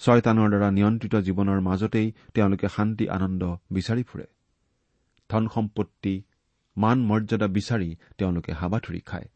ছয়তানৰ 0.00 0.48
দ্বাৰা 0.48 0.70
নিয়ন্ত্ৰিত 0.70 1.14
জীৱনৰ 1.16 1.60
মাজতেই 1.60 2.12
তেওঁলোকে 2.34 2.68
শান্তি 2.68 3.08
আনন্দ 3.08 3.42
বিচাৰি 3.72 4.02
ফুৰে। 4.02 4.26
ধন 5.30 5.48
সম্পত্তি 5.48 6.14
মান 6.76 6.98
মৰ্যাদা 7.04 7.48
বিচাৰি 7.48 7.96
তেওঁলোকে 8.18 8.52
হাবাথুৰি 8.52 9.00
খায়। 9.00 9.28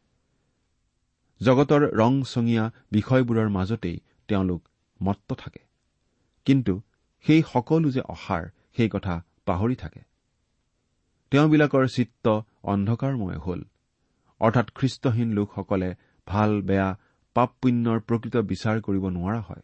জগতৰ 1.41 1.83
ৰং 1.97 2.23
চঙীয়া 2.23 2.65
বিষয়বোৰৰ 2.93 3.49
মাজতেই 3.49 4.01
তেওঁলোক 4.29 4.61
মত্ত 5.03 5.33
থাকে 5.33 5.61
কিন্তু 6.45 6.81
সেই 7.23 7.43
সকলো 7.53 7.91
যে 7.91 8.01
অসাৰ 8.01 8.49
সেই 8.77 8.89
কথা 8.89 9.25
পাহৰি 9.47 9.77
থাকে। 9.77 10.01
তেওঁবিলাকৰ 11.31 11.87
চিত্ত 11.87 12.41
অন্ধকাৰময় 12.63 13.39
হল। 13.39 13.65
অৰ্থাৎ 14.41 14.71
খ্ৰীষ্টহীন 14.75 15.33
লোকসকলে 15.33 15.95
ভাল 16.27 16.63
বেয়া 16.63 16.99
পাপ 17.35 17.51
পুণ্যৰ 17.63 18.01
প্ৰকৃত 18.01 18.37
বিচাৰ 18.37 18.81
কৰিব 18.81 19.09
নোৱাৰা 19.09 19.41
হয়। 19.41 19.63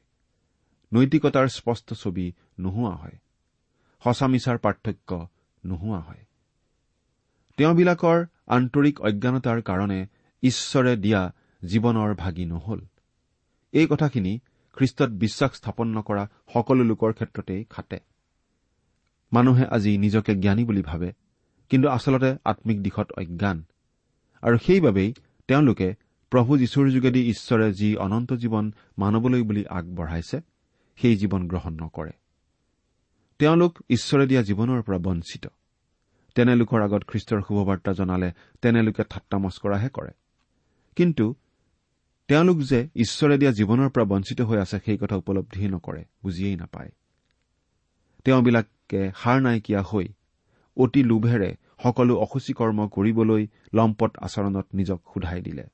নৈতিকতাৰ 0.93 1.49
স্পষ্ট 1.49 1.95
ছবি 1.95 2.33
নোহোৱা 2.61 2.95
হয়। 2.97 3.17
সঁচা 4.05 4.27
মিছাৰ 4.27 4.59
পাৰ্থক্য 4.59 5.27
নোহোৱা 5.65 6.01
হয়। 6.01 6.25
তেওঁবিলাকৰ 7.57 8.27
আন্তৰিক 8.47 9.01
অজ্ঞানতাৰ 9.01 9.63
কাৰণে 9.63 10.07
ঈশ্বৰে 10.43 10.97
দিয়া 10.97 11.33
জীৱনৰ 11.65 12.15
ভাগি 12.15 12.45
নহল। 12.45 12.81
এই 13.73 13.87
কথাখিনি 13.87 14.41
খ্ৰীষ্টত 14.77 15.11
বিশ্বাস 15.11 15.57
স্থাপন 15.57 15.89
নকৰা 15.89 16.29
সকলো 16.53 16.85
লোকৰ 16.85 17.13
ক্ষেত্ৰতেই 17.13 17.65
খাটে। 17.65 17.99
মানুহে 19.33 19.65
আজি 19.67 19.99
নিজকে 19.99 20.35
জ্ঞানী 20.35 20.65
বুলি 20.65 20.83
ভাবে 20.83 21.13
কিন্তু 21.69 21.89
আচলতে 21.89 22.37
আম্মিক 22.45 22.83
দিশত 22.83 23.13
অজ্ঞান। 23.13 23.65
আৰু 24.43 24.59
সেইবাবেই 24.59 25.15
তেওঁলোকে 25.49 25.95
প্ৰভু 26.31 26.59
যীশুৰ 26.59 26.91
যোগেদি 26.91 27.29
ঈশ্বৰে 27.29 27.73
যি 27.73 27.97
অনন্ত 27.97 28.33
জীৱন 28.33 28.73
মানবলৈ 28.99 29.43
বুলি 29.43 29.67
আগবঢ়াইছে 29.67 30.41
সেই 30.97 31.17
জীৱন 31.17 31.49
গ্ৰহণ 31.49 31.73
নকৰে। 31.75 32.11
তেওঁলোক 33.39 33.79
ঈশ্বৰে 33.91 34.27
দিয়া 34.27 34.43
জীৱনৰ 34.43 34.83
পৰা 34.83 34.99
বঞ্চিত। 34.99 35.47
তেনে 36.35 36.55
লোকৰ 36.55 36.83
আগত 36.83 37.05
খ্ৰীষ্টৰ 37.05 37.41
শুভবাৰ্তা 37.41 37.93
জনালে 37.93 38.33
তেনেলোকে 38.63 39.03
ঠাট্টা 39.11 39.39
মস্কৰাহে 39.39 39.89
কৰে। 39.89 40.11
কিন্তু 40.97 41.35
তেওঁলোক 42.29 42.59
যে 42.59 42.89
ঈশ্বৰে 42.97 43.39
দিয়া 43.39 43.53
জীৱনৰ 43.53 43.89
পৰা 43.89 44.05
বঞ্চিত 44.05 44.41
হৈ 44.41 44.59
আছে 44.59 44.79
সেই 44.85 44.99
কথা 44.99 45.17
উপলব্ধিয়েই 45.17 45.71
নকৰে 45.71 46.05
বুজিয়েই 46.23 46.57
নাপায়। 46.57 46.91
তেওঁবিলাকে 48.25 49.11
সাৰ 49.17 49.41
নাইকিয়া 49.41 49.83
হৈ 49.83 50.07
অতি 50.77 51.03
লোভেৰে 51.03 51.51
সকলো 51.83 52.15
অসুচী 52.17 52.53
কৰ্ম 52.53 52.89
কৰিবলৈ 52.89 53.47
লম্পট 53.75 54.13
আচৰণত 54.19 54.67
নিজক 54.75 55.01
সোধাই 55.15 55.41
দিলে। 55.41 55.65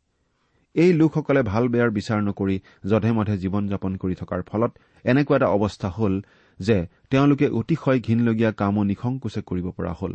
এই 0.75 0.93
লোকসকলে 0.93 1.43
ভাল 1.43 1.69
বেয়াৰ 1.69 1.91
বিচাৰ 1.91 2.21
নকৰি 2.23 2.57
যধে 2.85 3.13
মধে 3.13 3.39
জীৱন 3.39 3.69
যাপন 3.69 3.97
কৰি 3.97 4.15
থকাৰ 4.15 4.43
ফলত 4.43 4.73
এনেকুৱা 5.05 5.37
এটা 5.37 5.47
অৱস্থা 5.47 5.89
হ'ল 5.89 6.23
যে 6.61 6.87
তেওঁলোকে 7.11 7.47
অতিশয় 7.49 8.01
ঘীনলগীয়া 8.01 8.53
কামো 8.53 8.83
নিসংকোচে 8.85 9.41
কৰিব 9.43 9.71
পৰা 9.71 9.93
হ'ল। 9.93 10.15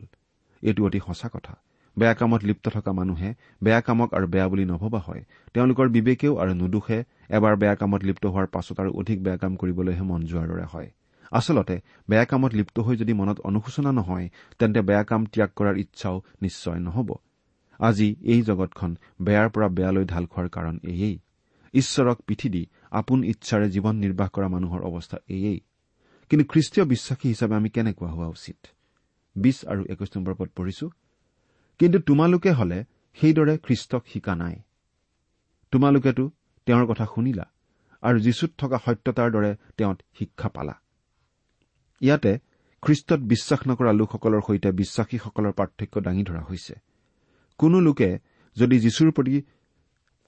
এইটো 0.61 0.85
অতি 0.85 0.99
সঁচা 1.07 1.29
কথা। 1.33 1.53
বেয়া 1.99 2.13
কামত 2.13 2.41
লিপ্ত 2.43 2.65
থকা 2.69 2.91
মানুহে 2.93 3.29
বেয়া 3.63 3.81
কামক 3.81 4.09
আৰু 4.13 4.27
বেয়া 4.27 4.47
বুলি 4.47 4.65
নভবা 4.65 4.99
হয়। 4.99 5.21
তেওঁলোকৰ 5.53 5.87
বিবেকেও 5.89 6.33
আৰু 6.35 6.53
নুদোষে 6.53 6.99
এবাৰ 7.29 7.55
বেয়া 7.55 7.75
কামত 7.75 8.01
লিপ্ত 8.03 8.25
হোৱাৰ 8.25 8.47
পাছত 8.47 8.79
আৰু 8.79 8.91
অধিক 8.93 9.23
বেয়া 9.23 9.37
কাম 9.37 9.55
কৰিবলৈহে 9.55 10.01
মন 10.01 10.21
যোৱাৰ 10.25 10.47
দৰে 10.47 10.65
হয়। 10.73 10.89
আচলতে 11.31 11.75
বেয়া 12.09 12.25
কামত 12.25 12.51
লিপ্ত 12.53 12.79
হৈ 12.79 12.95
যদি 12.97 13.13
মনত 13.13 13.39
অনুশোচনা 13.39 13.91
নহয় 13.91 14.29
তেন্তে 14.59 14.81
বেয়া 14.81 15.03
কাম 15.03 15.25
ত্যাগ 15.25 15.49
কৰাৰ 15.55 15.75
ইচ্ছাও 15.77 16.21
নিশ্চয় 16.41 16.79
নহ'ব। 16.79 17.09
আজি 17.79 18.15
এই 18.23 18.41
জগতখন 18.41 18.91
বেয়াৰ 19.21 19.49
পৰা 19.49 19.67
বেয়ালৈ 19.67 20.05
ঢাল 20.05 20.25
খোৱাৰ 20.25 20.49
কাৰণ 20.49 20.75
এয়েই। 20.83 21.19
ঈশ্বৰক 21.73 22.17
পিঠি 22.27 22.49
দি 22.49 22.63
আপোন 22.91 23.23
ইচ্ছাৰে 23.23 23.67
জীৱন 23.69 23.95
নিৰ্বাহ 23.95 24.29
কৰা 24.29 24.47
মানুহৰ 24.47 24.81
অৱস্থা 24.81 25.17
এয়েই। 25.29 25.59
কিন্তু 26.29 26.45
খ্ৰীষ্টীয় 26.51 26.85
বিশ্বাসী 26.85 27.27
হিচাপে 27.27 27.55
আমি 27.55 27.69
কেনেকুৱা 27.69 28.09
হোৱা 28.09 28.27
উচিত? 28.27 28.57
বিশ 29.35 29.57
আৰু 29.65 29.81
একৈশ 29.89 30.09
নম্বৰ 30.15 30.33
পদ 30.33 30.49
পঢ়িছো। 30.55 30.89
কিন্তু 31.79 31.99
তোমালোকে 31.99 32.51
হলে 32.51 32.85
সেইদৰে 33.13 33.57
খ্ৰীষ্টক 33.57 34.03
শিকা 34.07 34.35
নাই। 34.35 34.55
তোমালোকেতো 35.71 36.31
তেওঁৰ 36.65 36.85
কথা 36.85 37.05
শুনিলা 37.15 37.45
আৰু 38.01 38.19
যীশুত 38.19 38.51
থকা 38.57 38.77
সত্যতাৰ 38.85 39.31
দৰে 39.31 39.55
তেওঁত 39.77 40.01
শিক্ষা 40.19 40.49
পালা। 40.49 40.75
ইয়াতে 42.01 42.39
খ্ৰীষ্টত 42.81 43.19
বিশ্বাস 43.19 43.67
নকৰা 43.67 43.91
লোকসকলৰ 43.91 44.41
সৈতে 44.47 44.71
বিশ্বাসীসকলৰ 44.71 45.51
পাৰ্থক্য 45.51 46.01
দাঙি 46.01 46.23
ধৰা 46.23 46.41
হৈছে। 46.41 46.75
কোনো 47.57 47.79
লোকে 47.79 48.19
যদি 48.55 48.79
যীশুৰ 48.79 49.11
প্ৰতি 49.11 49.41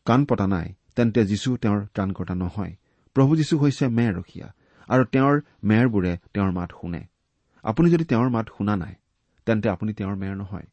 কাণ 0.06 0.26
পতা 0.26 0.48
নাই 0.48 0.74
তেন্তে 0.96 1.26
যীশু 1.26 1.58
তেওঁৰ 1.58 1.86
ত্ৰাণকৰ্তা 1.86 2.36
নহয়। 2.36 2.76
প্ৰভু 3.14 3.36
যীশু 3.36 3.58
হৈছে 3.58 3.88
মেৰ 3.88 4.16
ৰখীয়া 4.16 4.48
আৰু 4.88 5.04
তেওঁৰ 5.06 5.42
মেৰবোৰে 5.64 6.18
তেওঁৰ 6.34 6.52
মাত 6.52 6.72
শুনে। 6.82 7.06
আপুনি 7.64 7.92
যদি 7.92 8.06
তেওঁৰ 8.06 8.30
মাত 8.30 8.50
শুনা 8.58 8.76
নাই 8.76 8.96
তেন্তে 9.46 9.70
আপুনি 9.70 9.94
তেওঁৰ 9.94 10.16
মেৰ 10.16 10.36
নহয়। 10.36 10.68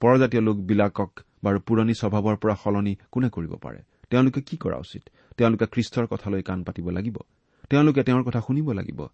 পৰজাতীয় 0.00 0.42
লোকবিলাকক 0.42 1.20
বাৰু 1.44 1.60
পুৰণি 1.60 1.94
স্বভাৱৰ 1.94 2.36
পৰা 2.36 2.54
সলনি 2.54 2.96
কোনে 3.12 3.28
কৰিব 3.28 3.52
পাৰে? 3.54 3.78
তেওঁলোকে 4.10 4.40
কি 4.40 4.56
কৰা 4.56 4.76
উচিত? 4.76 5.08
তেওঁলোকে 5.36 5.66
খ্ৰীষ্টৰ 5.66 6.06
কথালৈ 6.06 6.42
কাণ 6.42 6.64
পাতিব 6.64 6.90
লাগিব। 6.90 7.18
তেওঁলোকে 7.70 8.02
তেওঁৰ 8.02 8.22
কথা 8.22 8.40
শুনিব 8.40 8.72
লাগিব। 8.72 9.06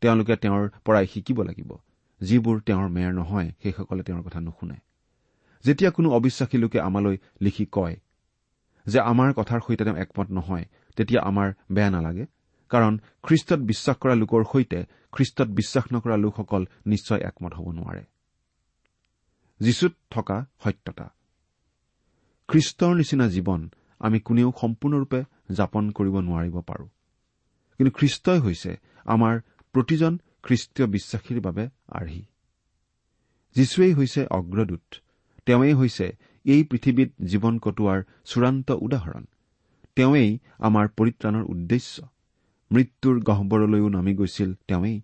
তেওঁলোকে 0.00 0.36
তেওঁৰ 0.36 0.70
পৰাই 0.84 1.06
শিকিব 1.06 1.42
লাগিব। 1.42 1.72
যিবোৰ 2.20 2.60
তেওঁৰ 2.60 2.88
মেৰ 2.88 3.12
নহয় 3.14 3.52
সেইসকলে 3.62 4.02
তেওঁৰ 4.02 4.22
কথা 4.22 4.40
নুশুনে। 4.40 4.74
যেতিয়া 5.64 5.90
কোনো 5.90 6.10
অবিশ্বাসী 6.10 6.58
লোকে 6.58 6.80
আমালৈ 6.80 7.16
লিখি 7.40 7.66
কয় 7.72 7.96
যে 8.86 9.00
আমাৰ 9.00 9.32
কথাৰ 9.32 9.60
সৈতে 9.66 9.84
তেওঁ 9.84 9.96
একমত 9.96 10.30
নহয় 10.30 10.64
তেতিয়া 10.96 11.20
আমাৰ 11.22 11.52
বেয়া 11.72 11.90
নালাগে। 11.90 12.26
কাৰণ 12.68 12.98
খ্ৰীষ্টত 13.22 13.58
বিশ্বাস 13.58 13.96
কৰা 13.96 14.14
লোকৰ 14.14 14.44
সৈতে 14.52 14.84
খ্ৰীষ্টত 15.12 15.48
বিশ্বাস 15.48 15.84
নকৰা 15.92 16.16
লোকসকল 16.16 16.66
নিশ্চয় 16.86 17.18
একমত 17.18 17.54
হ'ব 17.54 17.70
নোৱাৰে। 17.70 18.04
যীশুত 19.62 19.92
থকা 20.10 20.46
সত্যতা। 20.64 21.14
খ্ৰীষ্টৰ 22.48 22.96
নিচিনা 22.96 23.28
জীৱন 23.28 23.70
আমি 23.98 24.20
কোনেও 24.20 24.52
সম্পূৰ্ণৰূপে 24.60 25.24
যাপন 25.50 25.90
কৰিব 25.90 26.20
নোৱাৰিব 26.20 26.60
পাৰো। 26.60 26.86
কিন্তু 27.78 27.90
খ্ৰীষ্টই 27.90 28.38
হৈছে 28.38 28.76
আমাৰ 29.04 29.40
প্ৰতিজন 29.72 30.18
খ্ৰীষ্টীয় 30.42 30.88
বিশ্বাসীৰ 30.88 31.40
বাবে 31.40 31.68
আৰ্হি। 31.88 32.24
যীশুৱেই 33.54 33.92
হৈছে 33.94 34.26
অগ্ৰদূত। 34.26 34.94
তেওঁৱেই 35.46 35.74
হৈছে 35.74 36.16
এই 36.44 36.64
পৃথিৱীত 36.64 37.12
জীৱন 37.24 37.58
কটোৱাৰ 37.58 38.02
চূড়ান্ত 38.24 38.70
উদাহৰণ। 38.70 39.24
তেওঁৱেই 39.96 40.38
আমাৰ 40.58 40.88
পৰিত্ৰাণৰ 40.88 41.44
উদ্দেশ্য। 41.44 42.08
মৃত্যুৰ 42.72 43.22
গহ্বৰলৈও 43.22 43.88
নামি 43.88 44.14
গৈছিল 44.14 44.54
তেওঁৱেই। 44.54 45.02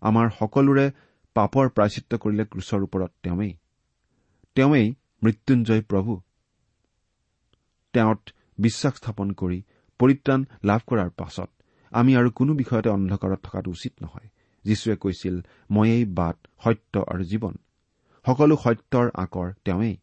আমাৰ 0.00 0.30
সকলোৰে 0.38 0.90
পাপৰ 1.34 1.68
প্ৰাচিত্য 1.68 2.18
কৰিলে 2.18 2.44
ক্ৰুচৰ 2.44 2.82
ওপৰত 2.82 3.10
তেওঁৱেই। 3.22 3.54
তেওঁৱেই 4.54 4.94
মৃত্যুঞ্জয় 5.22 5.82
প্ৰভু। 5.82 6.20
তেওঁত 7.92 8.20
বিশ্বাস 8.58 8.94
স্থাপন 8.94 9.32
কৰি 9.32 9.62
পৰিত্ৰাণ 9.98 10.44
লাভ 10.64 10.80
কৰাৰ 10.86 11.10
পাছত 11.10 11.50
আমি 11.90 12.16
আৰু 12.16 12.30
কোনো 12.30 12.54
বিষয়তে 12.54 12.88
অন্ধকাৰত 12.88 13.38
থকাটো 13.42 13.70
উচিত 13.70 13.92
নহয়। 14.02 14.28
যীশুৱে 14.64 14.96
কৈছিল 14.96 15.40
ময়েই 15.70 16.04
বাট 16.04 16.36
সত্য 16.64 17.04
আৰু 17.08 17.24
জীৱন। 17.24 17.54
সকলো 18.26 18.56
সত্যৰ 18.56 19.10
আকৰ 19.14 19.52
তেওঁৱেই। 19.64 19.96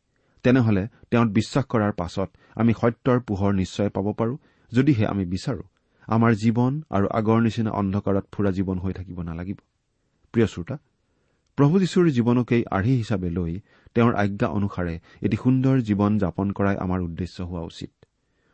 তেনেহলে 0.44 0.88
তেওঁত 1.12 1.28
বিশ্বাস 1.28 1.66
কৰাৰ 1.66 1.92
পাছত 1.92 2.30
আমি 2.56 2.74
সত্যৰ 2.74 3.20
পোহৰ 3.20 3.54
নিশ্চয় 3.54 3.90
পাব 3.90 4.14
পাৰো 4.14 4.38
যদিহে 4.72 5.06
আমি 5.08 5.26
বিচাৰো। 5.26 5.64
আমাৰ 6.08 6.32
জীৱন 6.34 6.82
আৰু 6.90 7.08
আগৰ 7.08 7.42
নিচিনা 7.42 7.72
অন্ধকাৰত 7.72 8.26
ফুৰা 8.32 8.52
জীৱন 8.52 8.78
হৈ 8.80 8.94
থাকিব 8.94 9.22
নালাগিব। 9.22 9.58
প্ৰিয় 10.34 10.48
শ্ৰোতা 10.48 10.78
প্ৰভু 11.58 11.80
যীশুৰ 11.80 12.10
জীৱনকেই 12.10 12.64
আৰ্হি 12.72 12.94
হিচাপে 12.98 13.30
লৈ 13.30 13.60
তেওঁৰ 13.96 14.16
আজ্ঞা 14.16 14.48
অনুসাৰে 14.48 15.00
এটি 15.22 15.38
সুন্দৰ 15.44 15.82
জীৱন 15.82 16.18
যাপন 16.18 16.52
কৰাই 16.52 16.76
আমাৰ 16.78 17.00
উদ্দেশ্য 17.02 17.44
হোৱা 17.44 17.62
উচিত। 17.62 17.92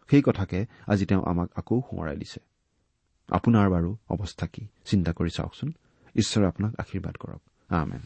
সেই 0.10 0.22
কথাকে 0.22 0.66
আজি 0.88 1.06
তেওঁ 1.06 1.24
আমাক 1.26 1.50
আকৌ 1.56 1.82
সোঁৱৰাই 1.82 2.18
দিছে। 2.18 2.40
আপোনাৰ 3.30 3.70
বাৰু 3.70 3.98
অৱস্থা 4.10 4.48
কি? 4.48 4.68
চিন্তা 4.86 5.12
কৰি 5.14 5.30
চাওকচোন। 5.30 5.74
ঈশ্বৰে 6.16 6.46
আপোনাক 6.48 6.74
আশীৰ্বাদ 6.78 7.16
কৰক। 7.16 7.42
আমেন। 7.70 8.02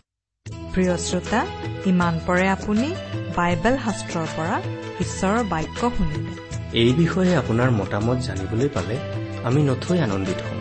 প্ৰিয় 0.74 0.98
শ্ৰোতা 0.98 1.46
ইমান 1.86 2.20
পৰে 2.28 2.48
আপুনি 2.48 2.96
বাইবেল 3.36 3.78
শাস্ত্ৰৰ 3.78 4.28
পৰা 4.38 4.62
ঈশ্বৰৰ 5.00 5.44
বাক্য 5.44 5.92
শুনিলে 5.98 6.34
এই 6.74 6.94
বিষয়ে 6.94 7.38
আপোনাৰ 7.38 7.72
মতামত 7.72 8.18
জানিবলৈ 8.18 8.70
পালে 8.70 8.98
আমি 9.44 9.64
নথৈ 9.64 10.00
আনন্দিত 10.00 10.42
হ'ম। 10.42 10.61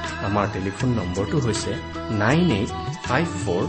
আমাৰ 0.27 0.45
টেলিফোন 0.53 0.89
নম্বৰটো 0.99 1.37
হৈছে 1.45 1.71
nine 2.23 2.51
eight 2.57 2.71
five 3.07 3.27
four 3.43 3.63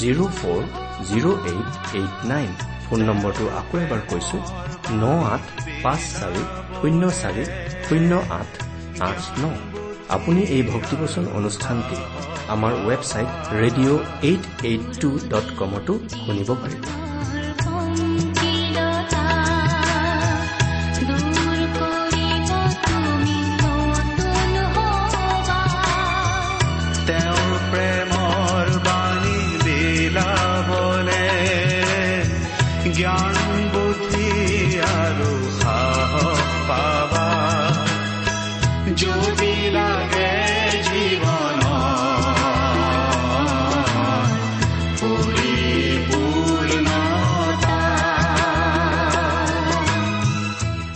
zero' 0.00 0.30
four 0.38 0.60
zero' 1.08 1.38
eight 1.52 1.70
eight 1.98 2.14
nine. 2.32 2.48
Phone 2.84 3.00
নম্বৰটো 3.08 3.44
আকৌ 3.60 3.74
এবাৰ 3.84 4.00
কৈছো 4.10 4.36
ন 5.02 5.04
আঠ 5.34 5.44
পাঁচ 5.84 6.00
চাৰি 6.18 6.42
শূন্য 6.78 7.02
চাৰি 7.20 7.44
শূন্য 7.86 8.12
আঠ 8.38 8.50
আঠ 9.08 9.20
ন। 9.42 9.44
আপুনি 10.16 10.40
এই 10.56 10.62
ভক্তিবচন 10.72 11.24
অনুষ্ঠানটি 11.38 11.96
আমাৰ 12.54 12.72
website 12.88 13.30
radio' 13.60 14.00
eight 14.28 14.42
eight 14.68 14.82
two 15.00 15.08
dot 15.32 15.46
কমতো 15.58 15.92
শুনিব 16.24 16.48
পাৰিব। 16.62 16.82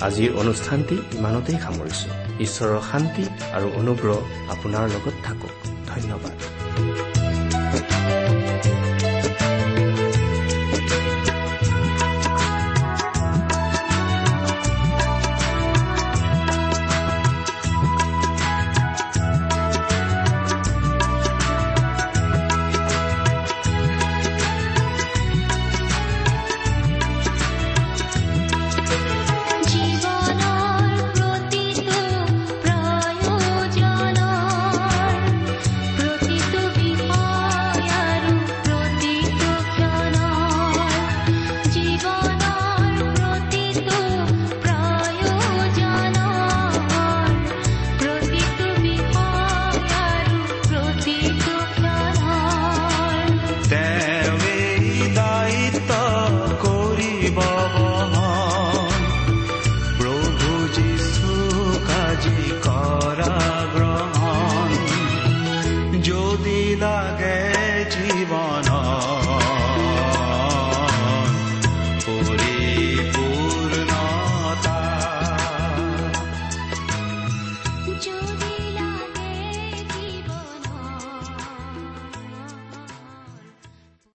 আজিৰ 0.06 0.30
অনুষ্ঠানটি 0.42 0.96
ইমানতেই 1.18 1.58
সামৰিছো। 1.64 2.08
ঈশ্বৰৰ 2.46 2.80
শান্তি 2.90 3.24
আৰু 3.56 3.66
অনুগ্ৰহ 3.80 4.16
আপোনাৰ 4.54 4.84
লগত 4.94 5.15